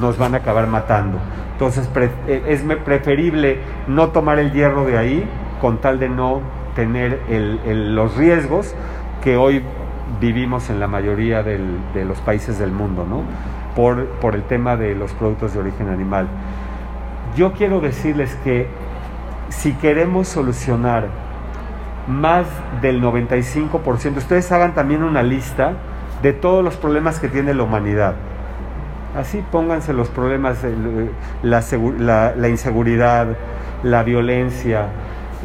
[0.00, 1.18] nos van a acabar matando.
[1.52, 1.88] Entonces
[2.26, 5.28] eh, es preferible no tomar el hierro de ahí
[5.60, 6.40] con tal de no
[6.74, 7.20] tener
[7.66, 8.74] los riesgos
[9.22, 9.62] que hoy
[10.20, 13.22] vivimos en la mayoría de los países del mundo, ¿no?
[13.74, 16.28] Por el tema de los productos de origen animal.
[17.36, 18.68] Yo quiero decirles que
[19.48, 21.06] si queremos solucionar
[22.08, 22.46] más
[22.80, 25.72] del 95%, ustedes hagan también una lista
[26.22, 28.14] de todos los problemas que tiene la humanidad.
[29.16, 30.58] Así pónganse los problemas,
[31.42, 31.62] la,
[31.98, 33.28] la, la inseguridad,
[33.82, 34.88] la violencia,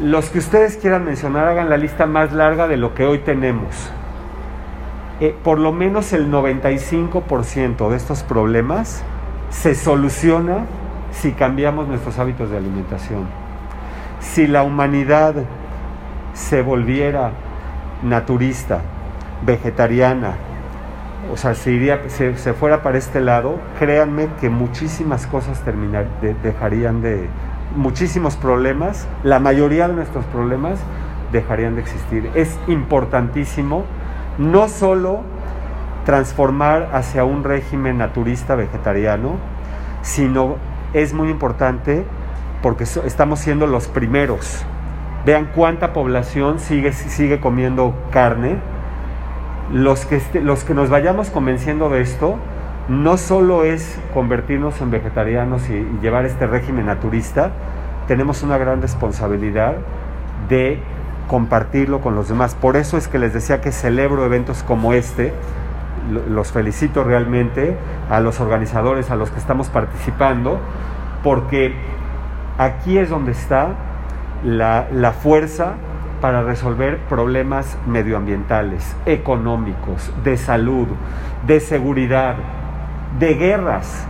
[0.00, 3.90] los que ustedes quieran mencionar, hagan la lista más larga de lo que hoy tenemos.
[5.20, 9.04] Eh, por lo menos el 95% de estos problemas
[9.50, 10.64] se soluciona
[11.12, 13.41] si cambiamos nuestros hábitos de alimentación.
[14.22, 15.34] Si la humanidad
[16.32, 17.32] se volviera
[18.02, 18.80] naturista,
[19.44, 20.36] vegetariana,
[21.30, 26.06] o sea, si se, se, fuera para este lado, créanme que muchísimas cosas terminar,
[26.42, 27.28] dejarían de,
[27.76, 30.78] muchísimos problemas, la mayoría de nuestros problemas
[31.32, 32.30] dejarían de existir.
[32.34, 33.84] Es importantísimo
[34.38, 35.22] no solo
[36.04, 39.36] transformar hacia un régimen naturista vegetariano,
[40.02, 40.56] sino
[40.92, 42.04] es muy importante
[42.62, 44.64] porque estamos siendo los primeros.
[45.26, 48.56] Vean cuánta población sigue, sigue comiendo carne.
[49.72, 52.36] Los que, los que nos vayamos convenciendo de esto,
[52.88, 57.52] no solo es convertirnos en vegetarianos y, llevar este régimen naturista,
[58.08, 59.76] tenemos una gran responsabilidad
[60.48, 60.80] de
[61.28, 62.54] compartirlo con los demás.
[62.54, 65.32] Por eso es que les decía que celebro eventos como este,
[66.28, 67.76] los felicito realmente
[68.10, 70.58] a los organizadores, a los que estamos participando,
[71.22, 71.74] porque
[72.58, 73.74] aquí es donde está
[74.44, 75.74] la, la fuerza
[76.20, 80.86] para resolver problemas medioambientales, económicos, de salud,
[81.46, 82.36] de seguridad,
[83.18, 84.06] de guerras.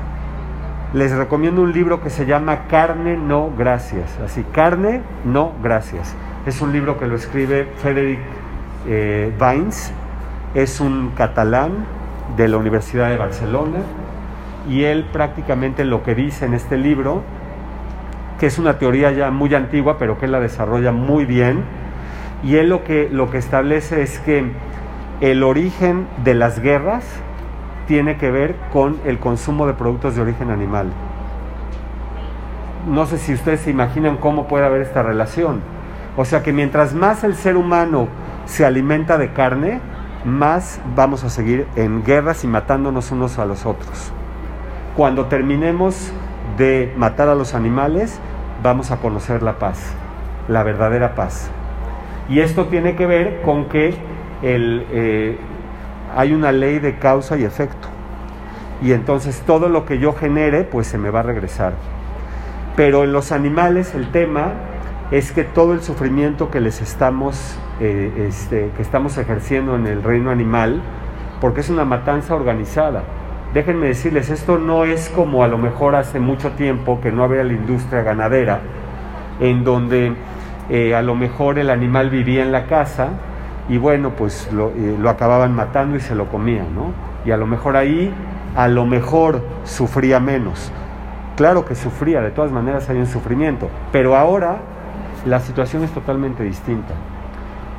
[0.92, 4.18] Les recomiendo un libro que se llama Carne no gracias.
[4.22, 6.14] Así, Carne no gracias.
[6.44, 8.20] Es un libro que lo escribe Frederic
[8.86, 9.90] eh, Vines.
[10.54, 11.86] Es un catalán
[12.36, 13.78] de la Universidad de Barcelona.
[14.68, 17.22] Y él prácticamente lo que dice en este libro,
[18.42, 21.62] que es una teoría ya muy antigua, pero que él la desarrolla muy bien,
[22.42, 24.50] y él lo que, lo que establece es que
[25.20, 27.04] el origen de las guerras
[27.86, 30.88] tiene que ver con el consumo de productos de origen animal.
[32.88, 35.60] No sé si ustedes se imaginan cómo puede haber esta relación.
[36.16, 38.08] O sea que mientras más el ser humano
[38.46, 39.78] se alimenta de carne,
[40.24, 44.10] más vamos a seguir en guerras y matándonos unos a los otros.
[44.96, 46.12] Cuando terminemos
[46.58, 48.20] de matar a los animales,
[48.62, 49.94] vamos a conocer la paz,
[50.48, 51.50] la verdadera paz.
[52.28, 53.94] Y esto tiene que ver con que
[54.42, 55.36] eh,
[56.16, 57.88] hay una ley de causa y efecto.
[58.80, 61.74] Y entonces todo lo que yo genere, pues se me va a regresar.
[62.76, 64.52] Pero en los animales el tema
[65.10, 70.02] es que todo el sufrimiento que les estamos, eh, este, que estamos ejerciendo en el
[70.02, 70.80] reino animal,
[71.40, 73.02] porque es una matanza organizada.
[73.54, 77.44] Déjenme decirles, esto no es como a lo mejor hace mucho tiempo que no había
[77.44, 78.60] la industria ganadera,
[79.40, 80.14] en donde
[80.70, 83.10] eh, a lo mejor el animal vivía en la casa
[83.68, 86.92] y bueno, pues lo, eh, lo acababan matando y se lo comían, ¿no?
[87.26, 88.10] Y a lo mejor ahí,
[88.56, 90.72] a lo mejor sufría menos.
[91.36, 94.56] Claro que sufría, de todas maneras hay un sufrimiento, pero ahora
[95.26, 96.94] la situación es totalmente distinta.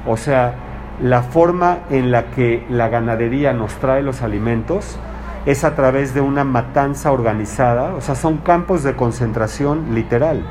[0.06, 0.54] O sea,
[1.02, 5.00] la forma en la que la ganadería nos trae los alimentos
[5.46, 10.46] es a través de una matanza organizada, o sea, son campos de concentración literal.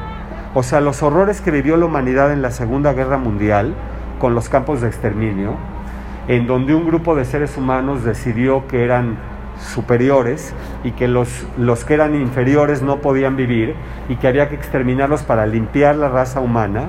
[0.54, 3.74] O sea, los horrores que vivió la humanidad en la Segunda Guerra Mundial
[4.18, 5.54] con los campos de exterminio,
[6.28, 9.16] en donde un grupo de seres humanos decidió que eran
[9.58, 13.74] superiores y que los, los que eran inferiores no podían vivir
[14.08, 16.88] y que había que exterminarlos para limpiar la raza humana,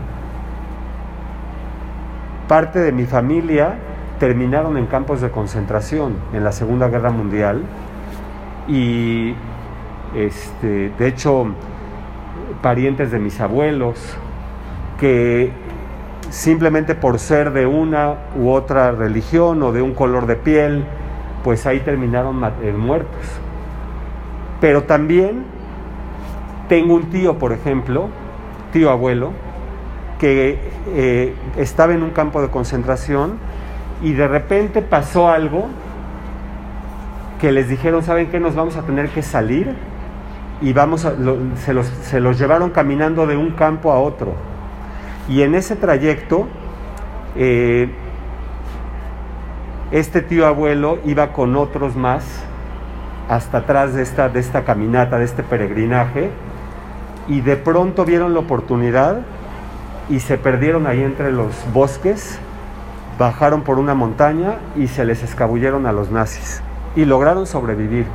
[2.47, 3.76] parte de mi familia
[4.20, 7.64] terminaron en campos de concentración en la Segunda Guerra Mundial
[8.68, 9.36] y
[10.16, 11.47] este, de hecho
[12.61, 13.99] parientes de mis abuelos
[14.99, 15.51] que
[16.30, 20.86] simplemente por ser de una u otra religión o de un color de piel
[21.43, 23.22] pues ahí terminaron eh, muertos.
[24.61, 25.43] Pero también
[26.70, 28.07] tengo un tío, por ejemplo,
[28.72, 29.32] tío abuelo,
[30.20, 30.57] que
[30.88, 33.34] eh, estaba en un campo de concentración
[34.01, 35.68] y de repente pasó algo
[37.43, 38.39] que les dijeron, ¿saben qué?
[38.39, 39.75] Nos vamos a tener que salir
[40.61, 44.33] y vamos se, los, se los llevaron caminando de un campo a otro.
[45.27, 46.47] Y en ese trayecto
[47.35, 47.89] eh,
[49.91, 52.23] este tío abuelo iba con otros más
[53.27, 56.29] hasta atrás de esta, de esta caminata, de este peregrinaje,
[57.27, 59.19] y de pronto vieron la oportunidad
[60.09, 62.39] y se perdieron ahí entre los bosques,
[63.19, 66.63] bajaron por una montaña y se les escabulleron a los nazis
[66.95, 68.05] y lograron sobrevivir.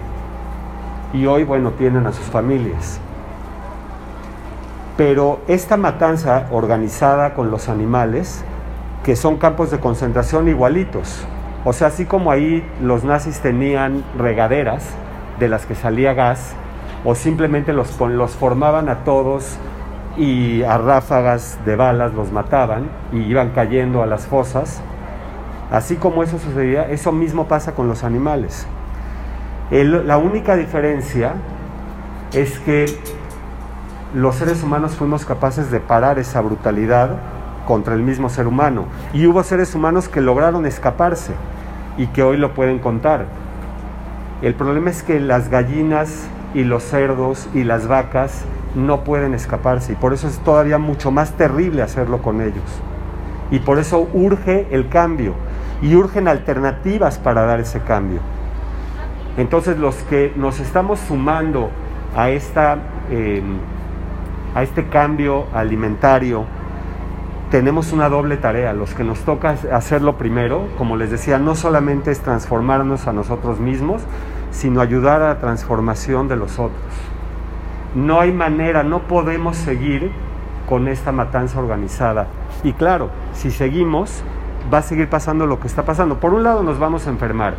[1.12, 3.00] Y hoy, bueno, tienen a sus familias.
[4.96, 8.44] Pero esta matanza organizada con los animales,
[9.04, 11.24] que son campos de concentración igualitos,
[11.64, 14.84] o sea, así como ahí los nazis tenían regaderas
[15.38, 16.54] de las que salía gas,
[17.04, 19.56] o simplemente los, los formaban a todos
[20.16, 24.82] y a ráfagas de balas los mataban y iban cayendo a las fosas,
[25.70, 28.66] así como eso sucedía, eso mismo pasa con los animales.
[29.70, 31.34] la única diferencia
[32.32, 32.86] es que
[34.14, 37.18] los seres humanos fuimos capaces de parar esa brutalidad
[37.66, 38.86] contra el mismo ser humano.
[39.12, 41.34] Y hubo seres humanos que lograron escaparse
[41.98, 43.26] y que hoy lo pueden contar.
[44.40, 48.44] El problema es que las gallinas y los cerdos y las vacas
[48.74, 52.64] no pueden escaparse y por eso es todavía mucho más terrible hacerlo con ellos.
[53.50, 55.34] Y por eso urge el cambio
[55.82, 58.20] y urgen alternativas para dar ese cambio.
[59.36, 61.70] Entonces los que nos estamos sumando
[62.16, 62.78] a, esta,
[63.10, 63.42] eh,
[64.54, 66.44] a este cambio alimentario,
[67.50, 68.72] tenemos una doble tarea.
[68.72, 73.60] Los que nos toca hacerlo primero, como les decía, no solamente es transformarnos a nosotros
[73.60, 74.02] mismos,
[74.50, 76.82] sino ayudar a la transformación de los otros.
[77.94, 80.10] No hay manera, no podemos seguir
[80.68, 82.26] con esta matanza organizada.
[82.62, 84.22] Y claro, si seguimos,
[84.72, 86.20] va a seguir pasando lo que está pasando.
[86.20, 87.54] Por un lado nos vamos a enfermar.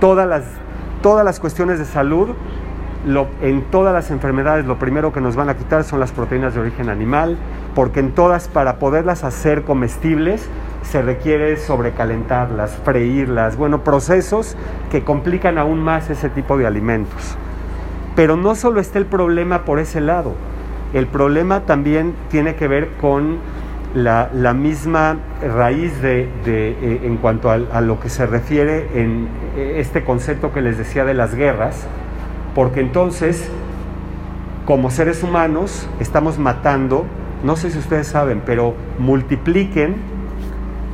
[0.00, 0.44] Todas las,
[1.02, 2.30] todas las cuestiones de salud
[3.42, 6.60] en todas las enfermedades lo primero que nos van a quitar son las proteínas de
[6.60, 7.38] origen animal,
[7.74, 10.48] porque en todas para poderlas hacer comestibles
[10.82, 14.56] se requiere sobrecalentarlas, freírlas, bueno, procesos
[14.90, 17.36] que complican aún más ese tipo de alimentos.
[18.16, 20.34] Pero no solo está el problema por ese lado,
[20.92, 23.38] el problema también tiene que ver con
[23.94, 30.04] la, misma raíz de, eh, en cuanto a, lo que se refiere en eh, este
[30.04, 31.86] concepto que les decía de las guerras,
[32.54, 33.48] porque entonces,
[34.66, 37.06] como seres humanos, estamos matando,
[37.42, 39.96] no sé si ustedes saben, pero multipliquen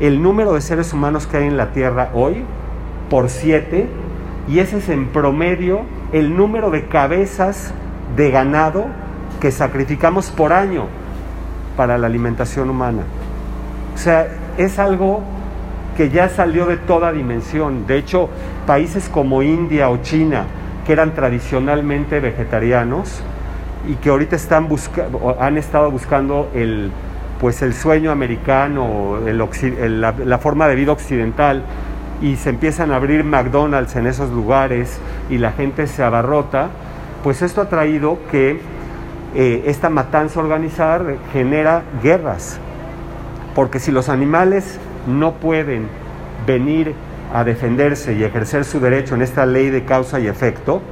[0.00, 2.44] el número de seres humanos que hay en la Tierra hoy
[3.10, 3.88] por siete,
[4.48, 5.82] y ese es en promedio
[6.12, 7.72] el número de cabezas
[8.16, 8.86] de ganado
[9.40, 10.86] que sacrificamos por año
[11.76, 13.02] para la alimentación humana.
[13.94, 14.26] O sea,
[14.58, 15.22] es algo
[15.96, 17.86] que ya salió de toda dimensión.
[17.86, 18.28] De hecho,
[18.66, 20.44] países como India o China,
[20.86, 23.22] que eran tradicionalmente vegetarianos
[23.88, 24.68] y que ahorita están
[25.40, 26.90] han estado buscando el,
[27.40, 31.62] pues el sueño americano, la, forma de vida occidental,
[32.22, 34.98] y se empiezan a abrir McDonald's en esos lugares
[35.28, 36.68] y la gente se abarrota,
[37.22, 38.60] pues esto ha traído que
[39.34, 42.58] eh, esta matanza organizada genera guerras.
[43.54, 45.88] Porque si los animales no pueden
[46.46, 46.94] venir
[47.32, 50.82] a defenderse y ejercer su derecho en esta ley de causa y efecto,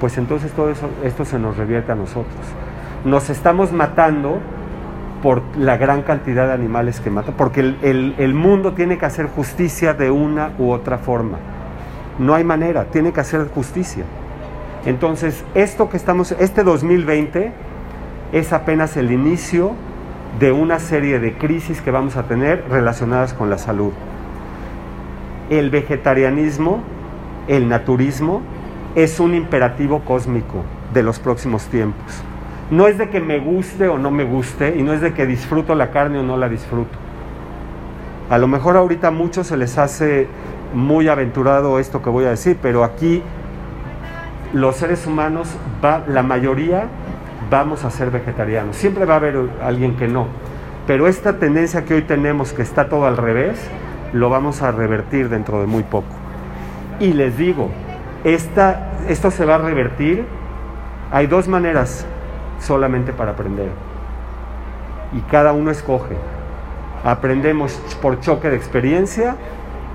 [0.00, 2.34] pues entonces todo eso, esto se nos revierte a nosotros.
[3.04, 4.38] Nos estamos matando
[5.22, 9.26] por la gran cantidad de animales que matan, porque el, el, mundo tiene que hacer
[9.26, 11.38] justicia de una u otra forma.
[12.20, 14.04] No hay manera, tiene que hacer justicia.
[14.86, 17.52] Entonces, esto que estamos, este 2020
[18.32, 19.72] es apenas el inicio
[20.38, 23.92] de una serie de crisis que vamos a tener relacionadas con la salud.
[25.50, 26.82] El vegetarianismo,
[27.48, 28.42] el naturismo,
[28.94, 32.22] es un imperativo cósmico de los próximos tiempos.
[32.70, 35.26] No es de que me guste o no me guste y no es de que
[35.26, 36.98] disfruto la carne o no la disfruto.
[38.28, 40.26] A lo mejor ahorita a muchos se les hace
[40.74, 43.22] muy aventurado esto que voy a decir, pero aquí
[44.52, 45.48] los seres humanos,
[45.82, 46.88] va, la mayoría
[47.50, 48.76] vamos a ser vegetarianos.
[48.76, 50.26] Siempre va a haber alguien que no.
[50.86, 53.58] Pero esta tendencia que hoy tenemos, que está todo al revés,
[54.12, 56.08] lo vamos a revertir dentro de muy poco.
[57.00, 57.70] Y les digo,
[58.24, 60.24] esta, esto se va a revertir.
[61.10, 62.06] Hay dos maneras
[62.58, 63.70] solamente para aprender.
[65.12, 66.16] Y cada uno escoge.
[67.04, 69.36] Aprendemos por choque de experiencia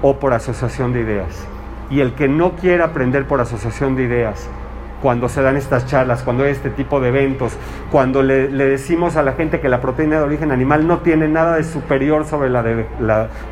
[0.02, 1.46] o por asociación de ideas.
[1.90, 4.48] Y el que no quiera aprender por asociación de ideas,
[5.04, 7.58] cuando se dan estas charlas, cuando hay este tipo de eventos,
[7.92, 11.58] cuando le, decimos a la gente que la proteína de origen animal no tiene nada
[11.58, 12.86] de superior sobre la, de,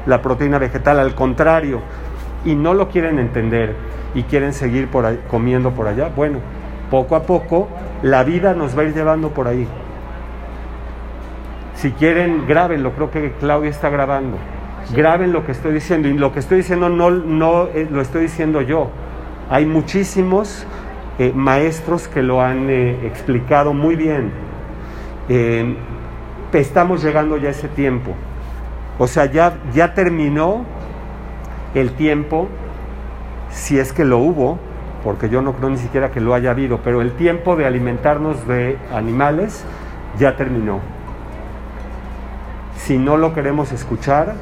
[0.07, 1.81] la, proteína vegetal, al contrario,
[2.45, 3.75] y no lo quieren entender
[4.15, 6.39] y quieren seguir por comiendo por allá, bueno,
[6.89, 7.67] poco a poco
[8.01, 9.67] la vida nos va a ir llevando por ahí.
[11.75, 14.37] Si quieren, grábenlo, creo que Claudia está grabando.
[14.95, 18.21] Graben lo que estoy diciendo y lo que estoy diciendo no, no eh, lo estoy
[18.21, 18.89] diciendo yo.
[19.49, 20.65] Hay muchísimos
[21.21, 24.31] eh, maestros que lo han eh, explicado muy bien.
[25.29, 25.75] Eh,
[26.51, 28.15] estamos llegando ya a ese tiempo.
[28.97, 30.65] O sea, ya, ya terminó
[31.75, 32.47] el tiempo,
[33.51, 34.57] si es que lo hubo,
[35.03, 38.47] porque yo no creo ni siquiera que lo haya habido, pero el tiempo de alimentarnos
[38.47, 39.63] de animales
[40.17, 40.79] ya terminó.
[42.77, 44.33] Si no lo queremos escuchar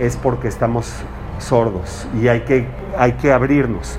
[0.00, 0.94] es porque estamos
[1.36, 2.66] sordos y hay que,
[2.96, 3.98] hay que abrirnos.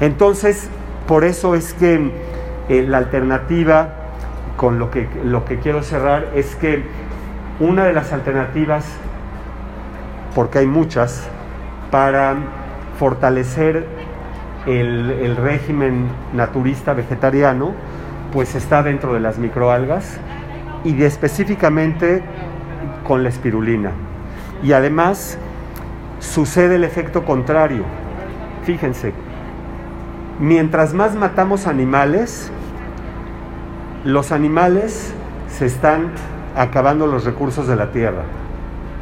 [0.00, 0.70] Entonces,
[1.06, 2.10] por eso es que
[2.68, 3.90] eh, la alternativa,
[4.56, 6.84] con lo que, lo que quiero cerrar, es que
[7.60, 8.84] una de las alternativas,
[10.34, 11.28] porque hay muchas,
[11.90, 12.34] para
[12.98, 13.86] fortalecer
[14.66, 17.72] el, régimen naturista vegetariano,
[18.32, 20.18] pues está dentro de las microalgas
[20.84, 22.22] y específicamente
[23.06, 23.92] con la espirulina.
[24.62, 25.38] Y además
[26.18, 27.84] sucede el efecto contrario.
[28.64, 29.12] Fíjense,
[30.38, 32.50] mientras más matamos animales,
[34.04, 35.14] los animales
[35.48, 36.10] se están
[36.56, 38.22] acabando los recursos de la tierra.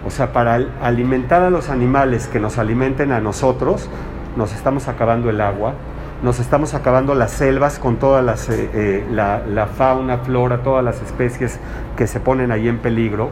[0.06, 3.88] O sea, para alimentar a los animales que nos alimenten a nosotros,
[4.36, 5.74] nos estamos acabando el agua,
[6.22, 11.58] nos estamos acabando las selvas con toda eh, eh, la, fauna, flora, todas las especies
[11.96, 13.30] que se ponen ahí en peligro.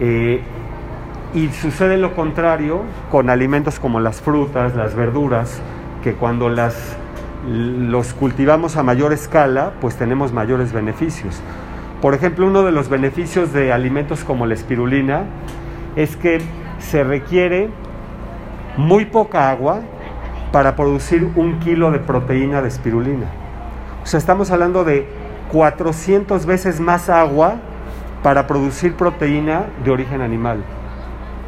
[0.00, 0.42] Eh,
[1.34, 5.60] y sucede lo contrario con alimentos como las frutas, las verduras,
[6.02, 6.96] que cuando las,
[7.46, 11.40] los cultivamos a mayor escala, pues tenemos mayores beneficios.
[12.00, 15.24] Por ejemplo, uno de los beneficios de alimentos como la espirulina
[15.96, 16.40] es que
[16.78, 17.70] se requiere
[18.76, 19.80] muy poca agua
[20.50, 23.26] para producir un kilo de proteína de espirulina.
[24.02, 25.06] O sea, estamos hablando de
[25.52, 27.56] 400 veces más agua
[28.22, 30.62] para producir proteína de origen animal.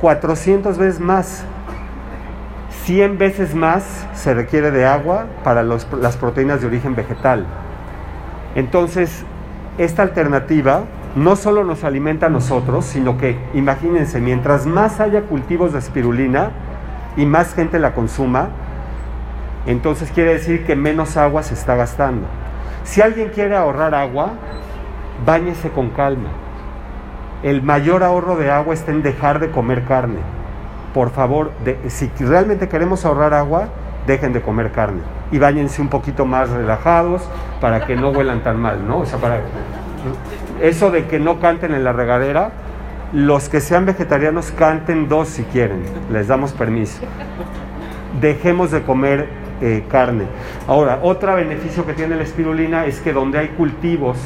[0.01, 1.45] 400 veces más.
[2.85, 7.47] 100 veces más se requiere de agua para las proteínas de origen vegetal.
[8.55, 9.25] Entonces,
[9.79, 10.83] esta alternativa
[11.17, 16.51] no solo nos alimenta a nosotros, sino que, imagínense, mientras más haya cultivos de espirulina
[17.17, 18.49] y más gente la consuma,
[19.67, 22.27] entonces quiere decir que menos agua se está gastando.
[22.83, 24.33] Si alguien quiere ahorrar agua,
[25.25, 26.29] báñese con calma.
[27.43, 30.44] El mayor ahorro de agua está en dejar de comer carne
[30.95, 31.51] por favor,
[31.89, 33.69] si realmente queremos ahorrar agua,
[34.07, 35.01] dejen de comer carne
[35.33, 37.23] y váyanse un poquito más relajados
[37.61, 39.03] para que no huelan tan mal, ¿no?
[40.63, 42.53] Eso de que no canten en la regadera,
[43.13, 45.83] los que sean vegetarianos canten dos si quieren,
[46.13, 47.01] les damos permiso.
[48.21, 49.29] Dejemos de comer
[49.61, 50.25] eh, carne.
[50.69, 54.19] Ahora, otro beneficio que tiene la espirulina es que donde hay cultivos,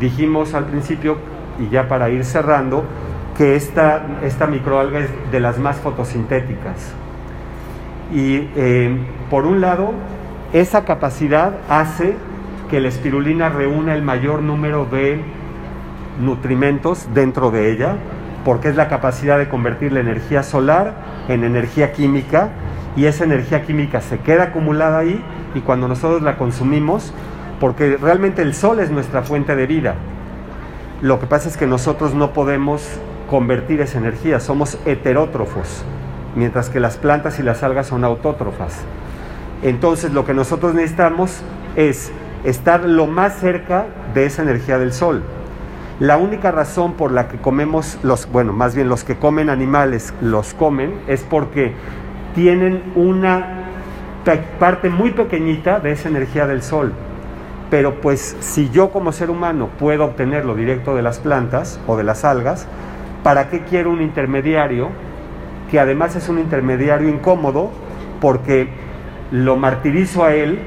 [0.00, 1.18] dijimos al principio,
[1.60, 2.84] y ya para ir cerrando,
[3.36, 6.92] que esta, esta microalga es de las más fotosintéticas.
[8.12, 8.96] Y eh,
[9.30, 9.92] por un lado,
[10.52, 12.16] esa capacidad hace
[12.70, 15.20] que la espirulina reúna el mayor número de
[16.20, 17.96] nutrimentos dentro de ella,
[18.44, 20.94] porque es la capacidad de convertir la energía solar
[21.28, 22.50] en energía química
[22.96, 25.22] y esa energía química se queda acumulada ahí
[25.54, 27.12] y cuando nosotros la consumimos,
[27.60, 29.94] porque realmente el sol es nuestra fuente de vida,
[31.02, 32.98] lo que pasa es que nosotros no podemos
[33.28, 35.84] convertir esa energía, somos heterótrofos,
[36.34, 38.80] mientras que las plantas y las algas son autótrofas.
[39.62, 41.42] Entonces lo que nosotros necesitamos
[41.76, 42.10] es
[42.44, 45.22] estar lo más cerca de esa energía del sol.
[45.98, 50.12] La única razón por la que comemos los, bueno, más bien los que comen animales
[50.20, 51.72] los comen es porque
[52.34, 53.64] tienen una
[54.58, 56.92] parte muy pequeñita de esa energía del sol.
[57.70, 62.04] Pero pues si yo como ser humano puedo obtenerlo directo de las plantas o de
[62.04, 62.66] las algas,
[63.26, 64.88] ¿para qué quiero un intermediario
[65.68, 67.72] que además es un intermediario incómodo
[68.20, 68.68] porque
[69.32, 70.60] lo martirizo a él,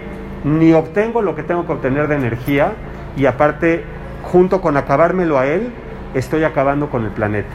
[0.43, 2.73] ni obtengo lo que tengo que obtener de energía
[3.15, 3.85] y aparte
[4.23, 5.71] junto con acabármelo a él,
[6.13, 7.47] estoy acabando con el planeta.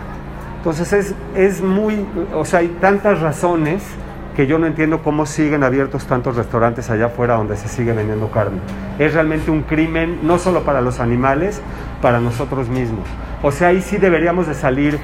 [0.56, 3.82] Entonces es, es muy, o sea, hay tantas razones
[4.34, 8.30] que yo no entiendo cómo siguen abiertos tantos restaurantes allá afuera donde se sigue vendiendo
[8.30, 8.56] carne.
[8.98, 11.60] Es realmente un crimen, no solo para los animales,
[12.00, 13.06] para nosotros mismos.
[13.44, 14.98] O sea, ahí sí deberíamos de salir,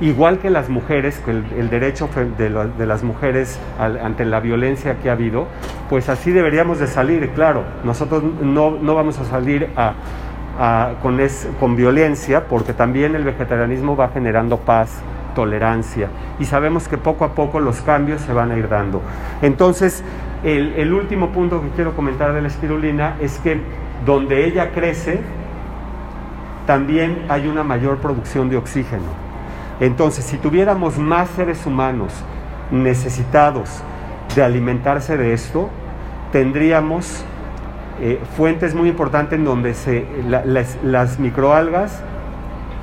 [0.00, 2.08] igual que las mujeres, el, el derecho
[2.38, 5.48] de, las mujeres ante la violencia que ha habido,
[5.90, 7.62] pues así deberíamos de salir, claro.
[7.84, 9.68] Nosotros no, no vamos a salir
[11.02, 11.20] con,
[11.60, 15.02] con violencia, porque también el vegetarianismo va generando paz,
[15.34, 16.08] tolerancia,
[16.38, 19.02] y sabemos que poco a poco los cambios se van a ir dando.
[19.42, 20.02] Entonces,
[20.42, 23.60] el, el último punto que quiero comentar de la espirulina es que
[24.06, 25.20] donde ella crece,
[26.66, 29.24] también hay una mayor producción de oxígeno.
[29.80, 32.12] Entonces, si tuviéramos más seres humanos
[32.70, 33.82] necesitados
[34.34, 35.68] de alimentarse de esto,
[36.32, 37.24] tendríamos
[38.00, 39.72] eh, fuentes muy importantes en donde
[40.82, 42.02] las, microalgas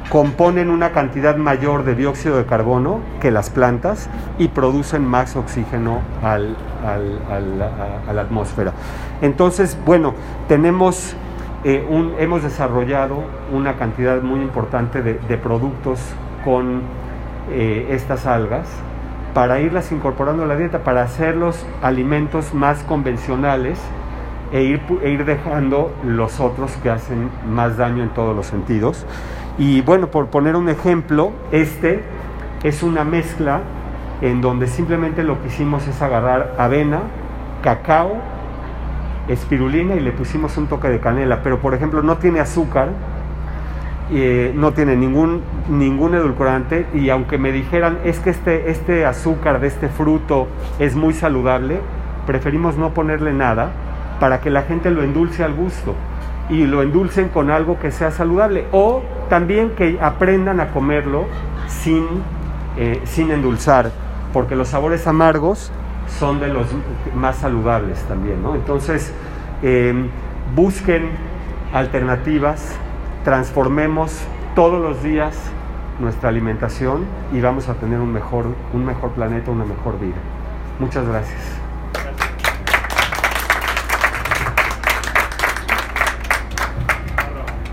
[0.10, 6.00] componen una cantidad mayor de dióxido de carbono que las plantas y producen más oxígeno
[6.24, 8.72] a, la atmósfera.
[9.22, 10.14] Entonces, bueno,
[10.48, 11.16] tenemos,
[11.64, 11.86] eh,
[12.20, 16.00] hemos desarrollado una cantidad muy importante de, productos
[16.44, 16.82] con
[17.52, 18.68] eh, estas algas
[19.34, 23.80] para irlas incorporando a la dieta, para hacer los alimentos más convencionales
[24.52, 29.06] e ir, e ir dejando los otros que hacen más daño en todos los sentidos.
[29.58, 32.04] Y bueno, por poner un ejemplo, este
[32.64, 33.62] es una mezcla
[34.22, 37.02] en donde simplemente lo que hicimos es agarrar avena,
[37.64, 38.18] cacao,
[39.28, 42.90] espirulina y le pusimos un toque de canela, pero por ejemplo no tiene azúcar,
[44.12, 49.60] eh, no tiene ningún, ningún edulcorante y aunque me dijeran es que este, este azúcar
[49.62, 50.48] de este fruto
[50.80, 51.80] es muy saludable,
[52.26, 53.72] preferimos no ponerle nada
[54.20, 55.96] para que la gente lo endulce al gusto
[56.50, 58.66] y lo endulcen con algo que sea saludable.
[58.72, 61.26] O también que aprendan a comerlo
[61.68, 62.06] sin,
[62.78, 63.92] eh, sin endulzar,
[64.34, 65.72] porque los sabores amargos
[66.20, 66.68] son de los
[67.16, 68.56] más saludables también, ¿no?
[68.56, 69.14] Entonces,
[69.62, 70.10] em,
[70.56, 71.10] busquen
[71.74, 72.76] alternativas,
[73.24, 74.22] transformemos
[74.56, 75.36] todos los días
[76.00, 80.18] nuestra alimentación y vamos a tener un mejor, un mejor planeta, una mejor vida.
[80.80, 81.40] Muchas gracias.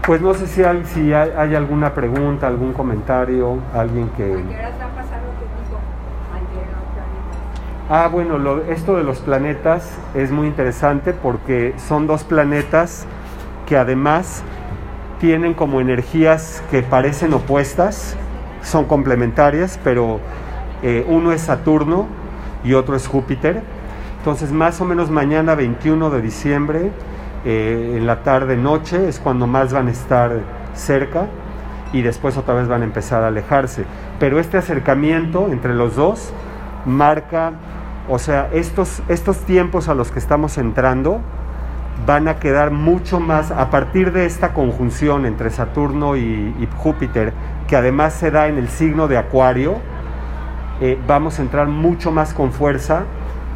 [0.06, 4.42] Pues no sé si hay, si hay, alguna pregunta, algún comentario, alguien que...
[7.90, 13.06] Ah, bueno, lo, esto de los planetas es muy interesante porque son dos planetas
[13.66, 14.42] que además
[15.18, 18.14] tienen como energías que parecen opuestas,
[18.62, 20.20] son complementarias, pero
[20.82, 22.08] eh, uno es Saturno
[22.62, 23.62] y otro es Júpiter.
[24.18, 26.90] Entonces, más o menos mañana 21 de diciembre
[27.46, 30.32] eh, en la tarde noche es cuando más van a estar
[30.74, 31.26] cerca
[31.94, 33.86] y después otra vez van a empezar a alejarse.
[34.20, 36.34] Pero este acercamiento entre los dos
[36.84, 37.52] marca,
[38.08, 41.20] o sea, estos, estos tiempos a los que estamos entrando
[42.06, 47.32] van a quedar mucho más, a partir de esta conjunción entre Saturno y, Júpiter,
[47.66, 49.76] que además se da en el signo de Acuario,
[50.80, 53.02] eh, vamos a entrar mucho más con fuerza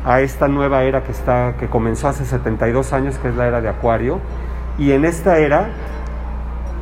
[0.04, 3.60] a esta nueva era que, está, que comenzó hace 72 años, que es la era
[3.60, 4.18] de Acuario.
[4.76, 5.68] Y en esta era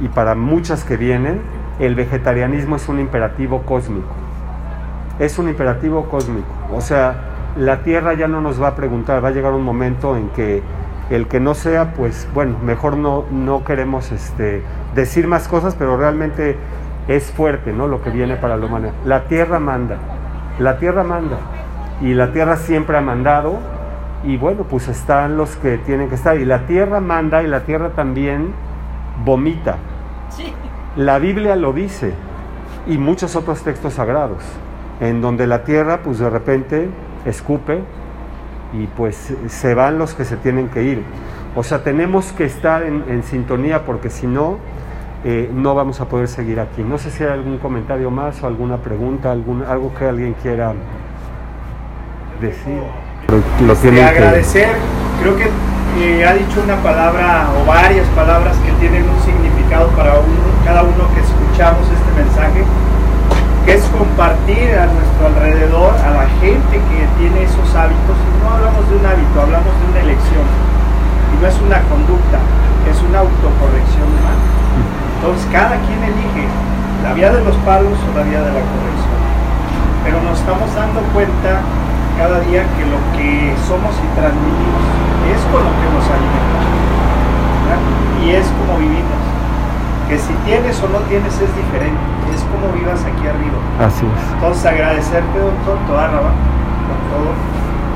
[0.03, 1.41] y para muchas que vienen,
[1.79, 4.09] el vegetarianismo es un imperativo cósmico.
[5.18, 6.49] Es un imperativo cósmico.
[6.73, 10.16] O sea, la Tierra ya no nos va a preguntar, va a llegar un momento
[10.16, 10.62] en que
[11.11, 14.62] el que no sea, pues bueno, mejor no, no queremos este,
[14.94, 16.57] decir más cosas, pero realmente
[17.09, 17.88] es fuerte ¿no?
[17.88, 18.92] lo que viene para la humanidad.
[19.05, 19.96] La Tierra manda,
[20.59, 21.38] la Tierra manda,
[22.01, 23.59] y la Tierra siempre ha mandado,
[24.22, 27.61] y bueno, pues están los que tienen que estar, y la Tierra manda y la
[27.61, 28.53] Tierra también
[29.24, 29.76] vomita.
[30.96, 32.14] La Biblia lo dice,
[32.86, 34.42] y muchos otros textos sagrados,
[35.01, 36.88] en donde la Tierra pues de repente
[37.25, 37.81] escupe
[38.73, 41.03] y pues se van los que se tienen que ir.
[41.57, 44.59] O sea, tenemos que estar en, sintonía porque si no,
[45.25, 46.83] eh, no vamos a poder seguir aquí.
[46.83, 50.73] No sé si hay algún comentario más o alguna pregunta, algún, algo que alguien quiera
[52.41, 52.81] decir.
[53.66, 54.68] lo tiene agradecer,
[55.21, 55.49] creo que
[55.99, 60.14] eh, ha dicho una palabra o varias palabras que tienen un significado para
[60.64, 62.64] cada uno que escuchamos este mensaje
[63.71, 68.18] es compartir a nuestro alrededor a la gente que tiene esos hábitos.
[68.18, 70.47] Y no hablamos de un hábito, hablamos de una elección.
[71.31, 72.43] Y no es una conducta,
[72.91, 74.43] es una autocorrección humana.
[75.23, 76.51] Entonces cada quien elige
[77.07, 79.21] la vía de los palos o la vía de la corrección.
[80.03, 81.62] Pero nos estamos dando cuenta
[82.18, 84.85] cada día que lo que somos y transmitimos
[85.31, 86.75] es con lo que nos alimentamos.
[88.18, 89.30] Y es como vivimos.
[90.11, 92.00] Que si tienes o no tienes es diferente
[92.34, 93.58] es como vivas aquí arriba.
[93.78, 94.32] Así es.
[94.34, 96.32] Entonces agradecerte, doctor, toda Raba,
[96.86, 97.30] por todo.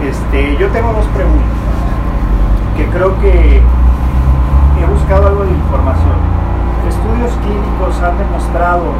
[0.08, 1.58] Este, yo tengo dos preguntas,
[2.76, 6.14] que creo que he buscado algo de información.
[6.88, 8.92] Estudios clínicos han demostrado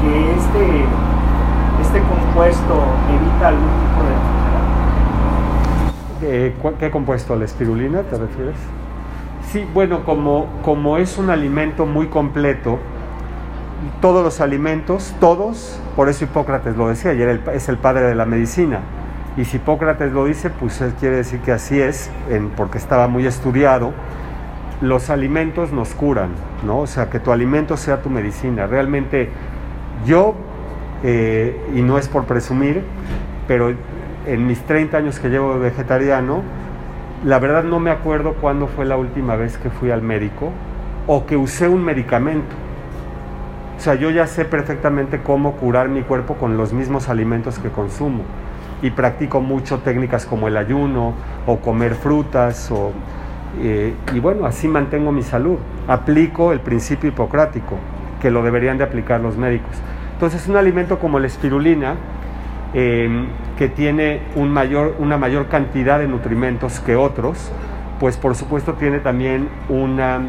[0.00, 0.84] que este,
[1.82, 4.12] este compuesto evita algún tipo de
[6.50, 6.78] enfermedad.
[6.80, 7.36] ¿Qué compuesto?
[7.36, 8.56] ¿La espirulina te refieres?
[9.52, 12.78] Sí, bueno, como, como es un alimento muy completo,
[14.00, 18.26] todos los alimentos, todos, por eso Hipócrates lo decía, y es el padre de la
[18.26, 18.80] medicina.
[19.36, 22.10] Y si Hipócrates lo dice, pues quiere decir que así es,
[22.56, 23.92] porque estaba muy estudiado.
[24.80, 26.30] Los alimentos nos curan,
[26.64, 26.80] ¿no?
[26.80, 28.66] O sea, que tu alimento sea tu medicina.
[28.66, 29.30] Realmente
[30.06, 30.34] yo,
[31.02, 32.82] eh, y no es por presumir,
[33.46, 33.74] pero
[34.26, 36.42] en mis 30 años que llevo vegetariano,
[37.24, 40.52] la verdad no me acuerdo cuándo fue la última vez que fui al médico
[41.06, 42.54] o que usé un medicamento.
[43.76, 47.68] O sea, yo ya sé perfectamente cómo curar mi cuerpo con los mismos alimentos que
[47.68, 48.22] consumo.
[48.82, 51.14] Y practico mucho técnicas como el ayuno
[51.46, 52.70] o comer frutas.
[52.70, 52.92] O,
[53.60, 55.58] eh, y bueno, así mantengo mi salud.
[55.88, 57.76] Aplico el principio hipocrático,
[58.20, 59.76] que lo deberían de aplicar los médicos.
[60.14, 61.96] Entonces, un alimento como la espirulina,
[62.76, 63.26] em,
[63.58, 67.50] que tiene una mayor cantidad de nutrimentos que otros,
[67.98, 70.20] pues por supuesto tiene también una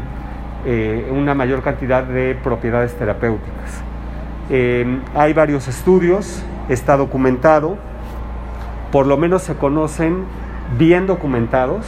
[0.66, 3.80] eh, una mayor cantidad de propiedades terapéuticas.
[4.50, 7.76] Eh, hay varios estudios, está documentado,
[8.90, 10.24] por lo menos se conocen
[10.76, 11.86] bien documentados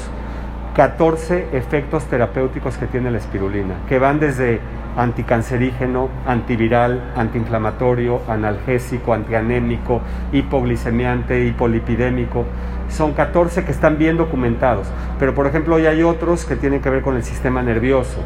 [0.74, 4.60] 14 efectos terapéuticos que tiene la espirulina, que van desde
[4.96, 10.00] anticancerígeno, antiviral, antiinflamatorio, analgésico, antianémico,
[10.32, 12.44] hipoglicemiante, hipolipidémico.
[12.88, 14.86] Son 14 que están bien documentados,
[15.18, 18.20] pero por ejemplo hoy hay otros que tienen que ver con el sistema nervioso,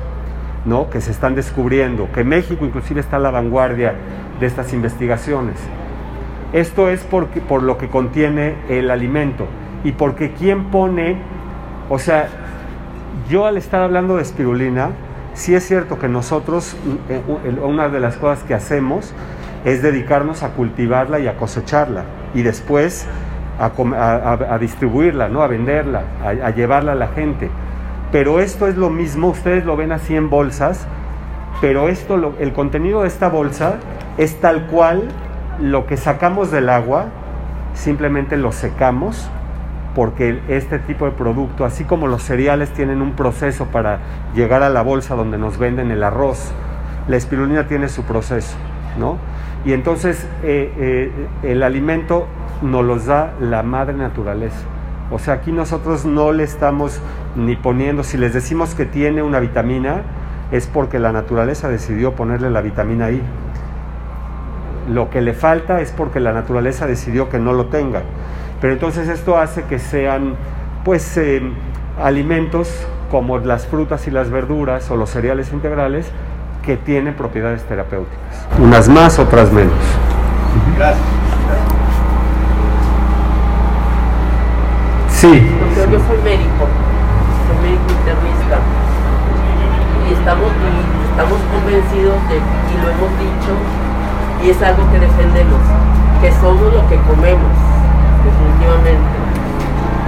[0.65, 0.91] ¿no?
[0.91, 3.95] que se están descubriendo, que México inclusive está a la vanguardia
[4.39, 5.57] de estas investigaciones.
[6.53, 9.47] Esto es por lo que contiene el alimento
[9.83, 11.17] y porque quien pone,
[11.89, 12.29] o sea,
[13.29, 14.91] yo al estar hablando de espirulina,
[15.35, 16.77] sí es cierto que nosotros,
[17.09, 17.21] eh,
[17.63, 19.13] una de las cosas que hacemos
[19.65, 22.05] es dedicarnos a cultivarla y a cosecharla
[22.35, 23.07] y después
[23.59, 25.43] a, distribuirla, ¿no?
[25.43, 27.51] a venderla, a llevarla a la gente
[28.15, 30.87] pero esto es lo mismo, ustedes lo ven así en bolsas,
[31.61, 33.79] pero esto, el contenido de esta bolsa
[34.19, 35.09] es tal cual
[35.61, 37.07] lo que sacamos del agua,
[37.75, 39.29] simplemente lo secamos,
[39.95, 44.01] porque este tipo de producto, así como los cereales tienen un proceso para
[44.35, 46.53] llegar a la bolsa donde nos venden el arroz,
[47.09, 48.57] la espirulina tiene su proceso,
[48.99, 49.19] ¿no?
[49.65, 52.27] Y entonces eh, eh, el alimento
[52.63, 54.59] nos los da la madre naturaleza.
[55.11, 57.01] O sea, aquí nosotros no le estamos
[57.37, 60.03] ni poniendo, si les decimos que tiene una vitamina,
[60.51, 63.23] es porque la naturaleza decidió ponerle la vitamina I.
[64.89, 68.03] Lo que le falta es porque la naturaleza decidió que no lo tenga.
[68.65, 70.37] Pero entonces esto hace que sean,
[70.87, 71.43] pues, eh,
[72.03, 72.71] alimentos
[73.11, 76.07] como las frutas y las verduras o los cereales integrales
[76.65, 78.49] que tienen propiedades terapéuticas.
[78.59, 79.75] Unas más, otras menos.
[80.79, 81.05] Gracias.
[85.11, 85.47] Sí.
[85.77, 86.65] yo soy médico,
[87.45, 88.61] soy médico internista
[90.09, 90.51] y estamos,
[91.11, 93.53] estamos convencidos convencidos de, y lo hemos dicho,
[94.43, 95.61] y es algo que defendemos,
[96.23, 97.74] que somos lo que comemos,
[98.25, 99.15] definitivamente.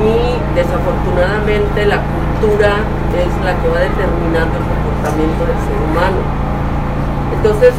[0.00, 2.84] Y desafortunadamente la cultura
[3.16, 6.20] es la que va determinando el comportamiento del ser humano.
[7.32, 7.72] Entonces,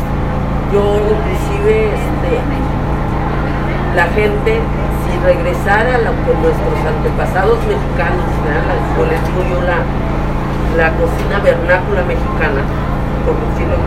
[0.73, 2.31] yo inclusive, este,
[3.95, 4.61] la gente,
[5.05, 8.25] si regresara a lo que nuestros antepasados mexicanos,
[8.97, 9.81] yo les digo yo la,
[10.77, 12.61] la cocina vernácula mexicana,
[13.25, 13.77] por decirlo,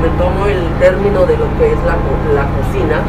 [0.00, 1.96] me tomo el término de lo que es la,
[2.34, 3.00] la cocina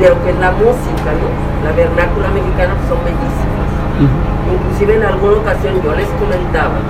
[0.00, 1.28] de lo que es la música, ¿no?
[1.64, 3.68] La vernácula mexicana pues, son bellísimas.
[4.48, 6.80] Inclusive en alguna ocasión yo les comentaba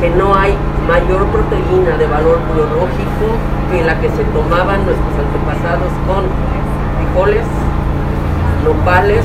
[0.00, 0.54] que no hay
[0.86, 3.26] mayor proteína de valor biológico
[3.70, 6.30] que la que se tomaban nuestros antepasados con
[6.94, 7.46] frijoles,
[8.62, 9.24] nopales,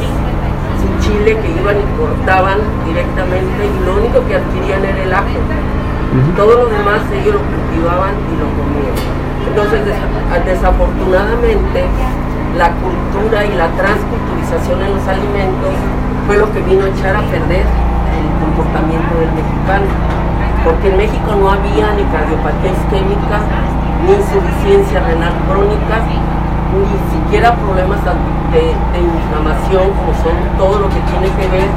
[0.82, 5.38] sin chile que iban y cortaban directamente y lo único que adquirían era el ajo.
[6.36, 8.98] Todo lo demás ellos lo cultivaban y lo comían.
[9.46, 9.86] Entonces,
[10.46, 11.86] desafortunadamente,
[12.58, 15.74] la cultura y la transculturización en los alimentos
[16.26, 19.89] fue lo que vino a echar a perder el comportamiento del mexicano.
[20.64, 23.38] Porque en México no había ni cardiopatía isquémica,
[24.06, 26.04] ni insuficiencia renal crónica,
[26.74, 31.70] ni siquiera problemas de, inflamación como son todo lo que tiene que ver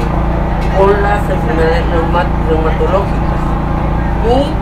[0.77, 1.85] con las enfermedades
[2.49, 3.43] reumatológicas
[4.25, 4.53] y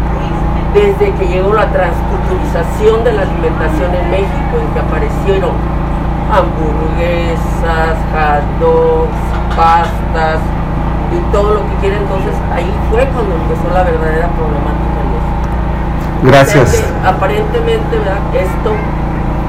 [0.74, 5.50] desde que llegó la transculturización de la alimentación en México, en que aparecieron
[6.32, 9.20] hamburguesas, hot dogs,
[9.56, 10.40] pastas
[11.10, 15.40] y todo lo que quiera, entonces ahí fue cuando empezó la verdadera problemática en México.
[16.22, 16.84] Gracias.
[17.04, 18.22] aparentemente, ¿verdad?
[18.34, 18.70] esto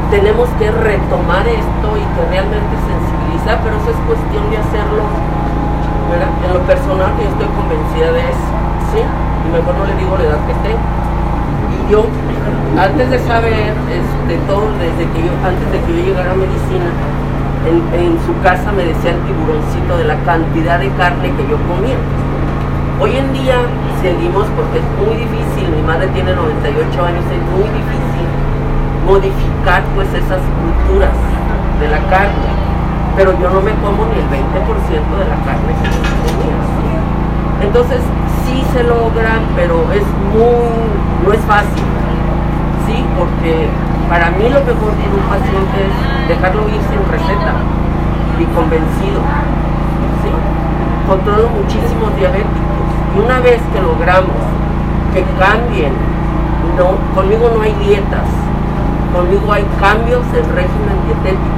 [0.10, 5.08] tenemos que retomar esto y que realmente sensibilizar, pero eso es cuestión de hacerlo,
[6.12, 6.32] ¿verdad?
[6.44, 8.52] En lo personal yo estoy convencida de eso,
[8.92, 9.00] ¿sí?
[9.00, 10.84] y mejor no le digo la edad que tengo.
[11.72, 12.06] Y yo,
[12.78, 13.74] antes de saber
[14.28, 16.88] de todo, desde que yo, antes de que yo llegara a medicina,
[17.68, 22.00] en, su casa me decía el tiburoncito de la cantidad de carne que yo comía.
[23.00, 23.60] Hoy en día
[24.02, 28.28] seguimos porque es muy difícil, mi madre tiene 98 años, es muy difícil
[29.06, 31.18] modificar pues esas culturas
[31.82, 32.50] de la carne,
[33.18, 36.62] pero yo no me como ni el 20% de la carne que yo comía.
[37.62, 38.00] Entonces,
[38.46, 41.91] sí se logran, pero es muy, no es fácil.
[43.42, 43.66] Porque
[44.08, 47.58] para mí lo mejor de un paciente es dejarlo ir sin receta
[48.38, 49.18] y convencido,
[50.22, 50.30] ¿sí?
[51.10, 52.86] Controlo muchísimos diabéticos
[53.18, 54.38] y una vez que logramos
[55.16, 55.94] que cambien,
[56.78, 58.30] no, conmigo no hay dietas,
[59.12, 61.58] conmigo hay cambios en régimen dietético.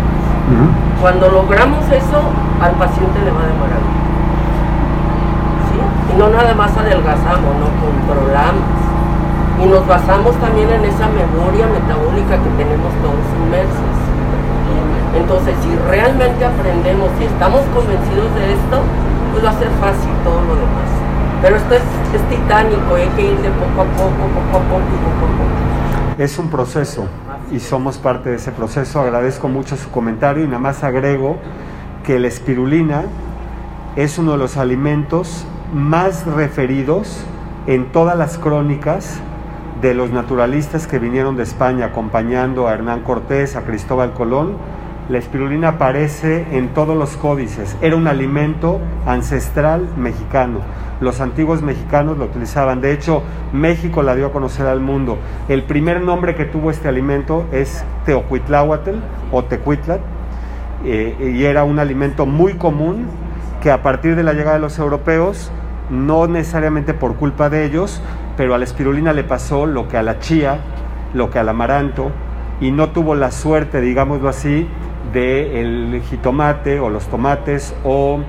[1.01, 2.31] Cuando logramos eso,
[2.63, 4.03] al paciente le va de maravilla
[6.17, 8.82] no nada más adelgazamos, no controlamos.
[9.61, 13.93] Y nos basamos también en esa memoria metabólica que tenemos todos inmersos.
[15.15, 18.81] Entonces, si realmente aprendemos y estamos convencidos de esto,
[19.31, 20.89] pues va a ser fácil todo lo demás.
[21.41, 21.83] Pero esto es,
[22.13, 25.37] es titánico, hay que ir de poco a poco, poco a poco y poco a
[25.37, 26.17] poco.
[26.17, 27.07] Es un proceso
[27.51, 29.01] y somos parte de ese proceso.
[29.01, 31.37] Agradezco mucho su comentario y nada más agrego
[32.03, 33.03] que la espirulina
[33.95, 37.23] es uno de los alimentos más referidos
[37.67, 39.19] en todas las crónicas
[39.83, 44.53] de los naturalistas que vinieron de España acompañando a Hernán Cortés, a Cristóbal Colón.
[45.09, 47.75] La espirulina aparece en todos los códices.
[47.81, 50.59] Era un alimento ancestral mexicano.
[51.01, 52.79] Los antiguos mexicanos lo utilizaban.
[52.79, 55.17] De hecho, México la dio a conocer al mundo.
[55.49, 58.95] El primer nombre que tuvo este alimento es Teocuitláhuatl
[59.33, 59.99] o Tecuitlat.
[60.85, 63.07] Eh, y era un alimento muy común
[63.61, 65.51] que a partir de la llegada de los europeos
[65.93, 68.01] no necesariamente por culpa de ellos,
[68.35, 70.59] pero a la espirulina le pasó lo que a la chía,
[71.13, 72.11] lo que al amaranto,
[72.59, 74.67] y no tuvo la suerte, digámoslo así,
[75.13, 78.19] del jitomate o los tomates o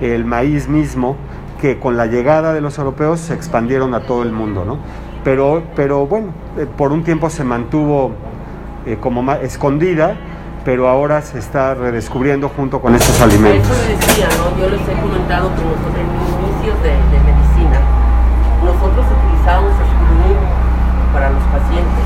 [0.00, 1.16] el maíz mismo,
[1.60, 4.78] que con la llegada de los europeos se expandieron a todo el mundo, ¿no?
[5.22, 6.28] Pero, pero bueno,
[6.58, 8.12] eh, por un tiempo se mantuvo
[8.84, 10.16] eh, como escondida,
[10.64, 13.70] pero ahora se está redescubriendo junto con estos alimentos.
[13.70, 14.60] Eso decía, ¿no?
[14.60, 15.62] Yo les he comentado que
[16.72, 17.76] de, medicina,
[18.64, 19.76] nosotros utilizábamos
[21.12, 22.04] para los pacientes.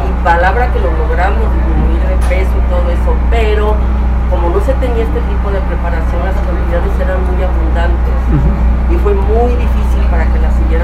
[0.00, 3.76] Y palabra que lo logramos disminuir de peso y todo eso, pero
[4.30, 8.16] como no se tenía este tipo de preparación, las cantidades eran muy abundantes.
[8.88, 10.83] Y fue muy difícil para que la siguieran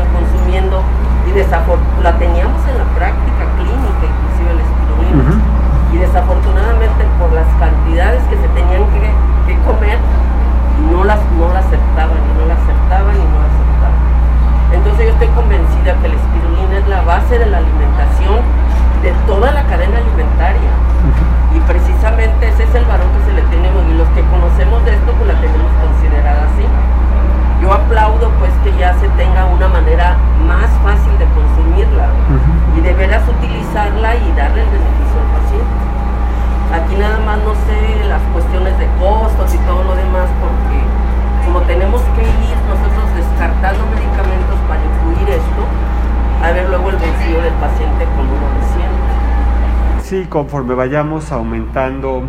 [50.31, 52.23] conforme vayamos aumentando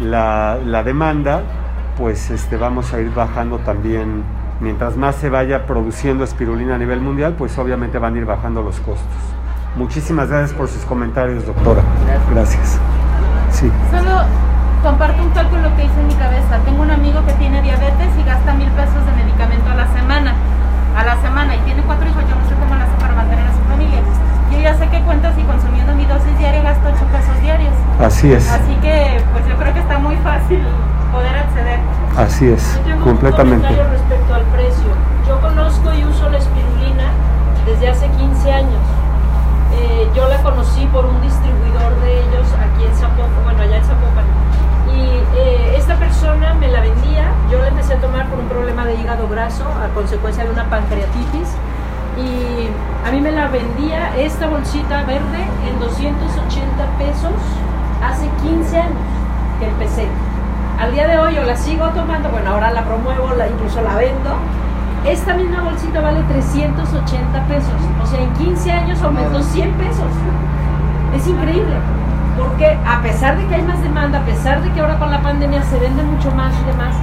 [0.00, 1.42] la, demanda,
[1.96, 4.24] pues este, vamos a ir bajando también,
[4.60, 8.62] mientras más se vaya produciendo espirulina a nivel mundial, pues obviamente van a ir bajando
[8.62, 9.06] los costos.
[9.76, 11.82] Muchísimas gracias por sus comentarios, doctora.
[12.32, 12.78] Gracias.
[13.50, 13.70] Sí.
[13.90, 14.22] Solo
[14.82, 16.58] comparto un cálculo que hice en mi cabeza.
[16.64, 20.34] Tengo un amigo que tiene diabetes y gasta mil pesos de medicamento a la semana.
[20.96, 22.22] A la semana y tiene cuatro hijos.
[22.22, 23.63] Yo no sé cómo lo hace para mantener a su
[24.64, 27.74] ya sé qué cuentas y consumiendo mi dosis diaria gasto ocho pesos diarios.
[28.00, 28.50] Así es.
[28.50, 30.64] Así que pues yo creo que está muy fácil
[31.12, 31.80] poder acceder.
[32.16, 33.68] Así es, yo tengo completamente.
[33.68, 34.88] Un respecto al precio.
[35.28, 37.12] Yo conozco y uso la espirulina
[37.66, 38.80] desde hace 15 años.
[39.76, 43.84] Eh, yo la conocí por un distribuidor de ellos aquí en Zapopan, bueno, allá en
[43.84, 44.24] Zapopan.
[44.96, 48.86] Y eh, esta persona me la vendía, yo la empecé a tomar por un problema
[48.86, 51.52] de hígado graso a consecuencia de una pancreatitis.
[52.16, 52.68] Y
[53.06, 57.32] a mí me la vendía esta bolsita verde en 280 pesos
[58.02, 58.98] hace 15 años
[59.58, 60.06] que empecé.
[60.78, 63.94] Al día de hoy yo la sigo tomando, bueno, ahora la promuevo, la, incluso la
[63.96, 64.30] vendo
[65.04, 67.74] esta misma bolsita vale 380 pesos.
[68.02, 70.08] O sea, en 15 años aumentó 100 pesos.
[71.14, 71.74] Es increíble.
[72.38, 75.20] Porque a pesar de que hay más demanda, a pesar de que ahora con la
[75.20, 76.94] pandemia se vende mucho más y demás,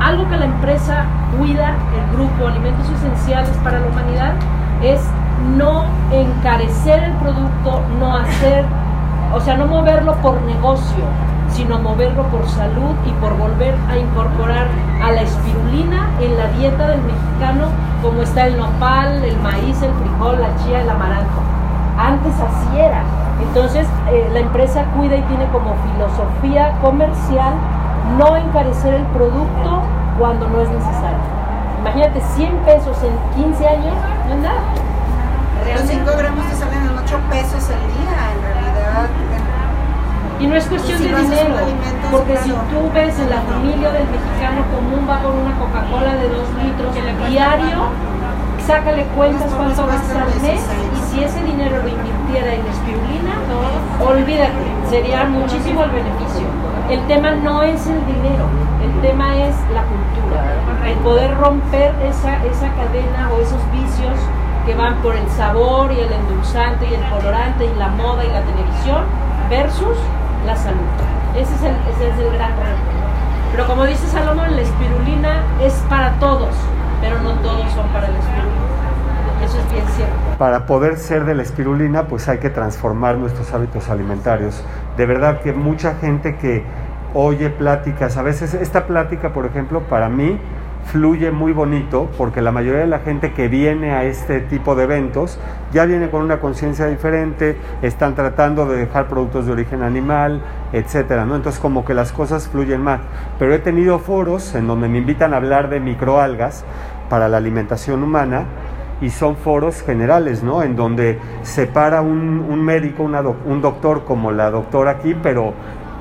[0.00, 1.04] algo que la empresa
[1.36, 4.34] cuida, el grupo Alimentos Esenciales para la Humanidad,
[4.82, 5.00] es
[5.56, 8.64] no encarecer el producto, no hacer,
[9.34, 11.04] o sea, no moverlo por negocio,
[11.50, 14.66] sino moverlo por salud y por volver a incorporar
[15.02, 17.66] a la espirulina en la dieta del mexicano,
[18.02, 21.40] como está el nopal, el maíz, el frijol, la chía, el amaranto.
[21.98, 23.02] Antes así era.
[23.40, 27.54] Entonces, eh, la empresa cuida y tiene como filosofía comercial
[28.18, 29.82] no encarecer el producto
[30.18, 31.17] cuando no es necesario.
[31.80, 33.94] Imagínate, 100 pesos en 15 años
[34.28, 34.60] no es nada.
[35.64, 35.94] Realmente.
[35.94, 39.08] 5 gramos te salen en 8 pesos al día, en realidad
[40.40, 41.56] y no es cuestión de dinero,
[42.12, 46.28] porque si tú ves en la familia del mexicano común va con una Coca-Cola de
[46.28, 46.94] 2 litros
[47.28, 47.90] diario,
[48.64, 50.60] sácale cuentas cuánto gasta al mes
[50.94, 53.34] y si ese dinero lo invirtiera en espirulina,
[53.98, 54.52] olvídate,
[54.88, 56.46] sería muchísimo el beneficio.
[56.88, 58.46] El tema no es el dinero,
[58.84, 60.07] el tema es la cultura,
[60.86, 64.14] el poder romper esa, esa cadena o esos vicios
[64.66, 68.28] que van por el sabor y el endulzante y el colorante y la moda y
[68.28, 69.04] la televisión
[69.48, 69.96] versus
[70.46, 70.78] la salud.
[71.36, 72.98] Ese es el, ese es el gran reto.
[73.52, 76.54] Pero como dice Salomón, la espirulina es para todos,
[77.00, 78.68] pero no todos son para la espirulina.
[79.44, 80.14] Eso es bien cierto.
[80.38, 84.62] Para poder ser de la espirulina, pues hay que transformar nuestros hábitos alimentarios.
[84.96, 86.64] De verdad que mucha gente que
[87.14, 90.38] oye pláticas, a veces esta plática, por ejemplo, para mí
[90.88, 94.84] fluye muy bonito porque la mayoría de la gente que viene a este tipo de
[94.84, 95.38] eventos
[95.72, 100.40] ya viene con una conciencia diferente, están tratando de dejar productos de origen animal,
[100.72, 101.36] etcétera, ¿no?
[101.36, 103.00] Entonces como que las cosas fluyen más.
[103.38, 106.64] Pero he tenido foros en donde me invitan a hablar de microalgas
[107.10, 108.44] para la alimentación humana
[109.00, 110.62] y son foros generales, ¿no?
[110.62, 115.52] En donde se para un, médico, un doctor como la doctora aquí, pero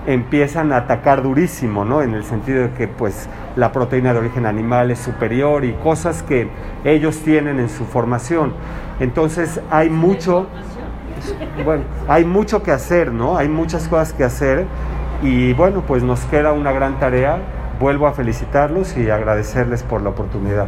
[0.07, 2.01] empiezan a atacar durísimo, ¿no?
[2.01, 6.23] En el sentido de que pues la proteína de origen animal es superior y cosas
[6.23, 6.49] que
[6.83, 8.53] ellos tienen en su formación.
[8.99, 10.47] Entonces hay mucho,
[11.63, 13.37] bueno, hay mucho que hacer, ¿no?
[13.37, 14.65] Hay muchas cosas que hacer
[15.21, 17.37] y bueno, pues nos queda una gran tarea.
[17.79, 20.67] Vuelvo a felicitarlos y agradecerles por la oportunidad.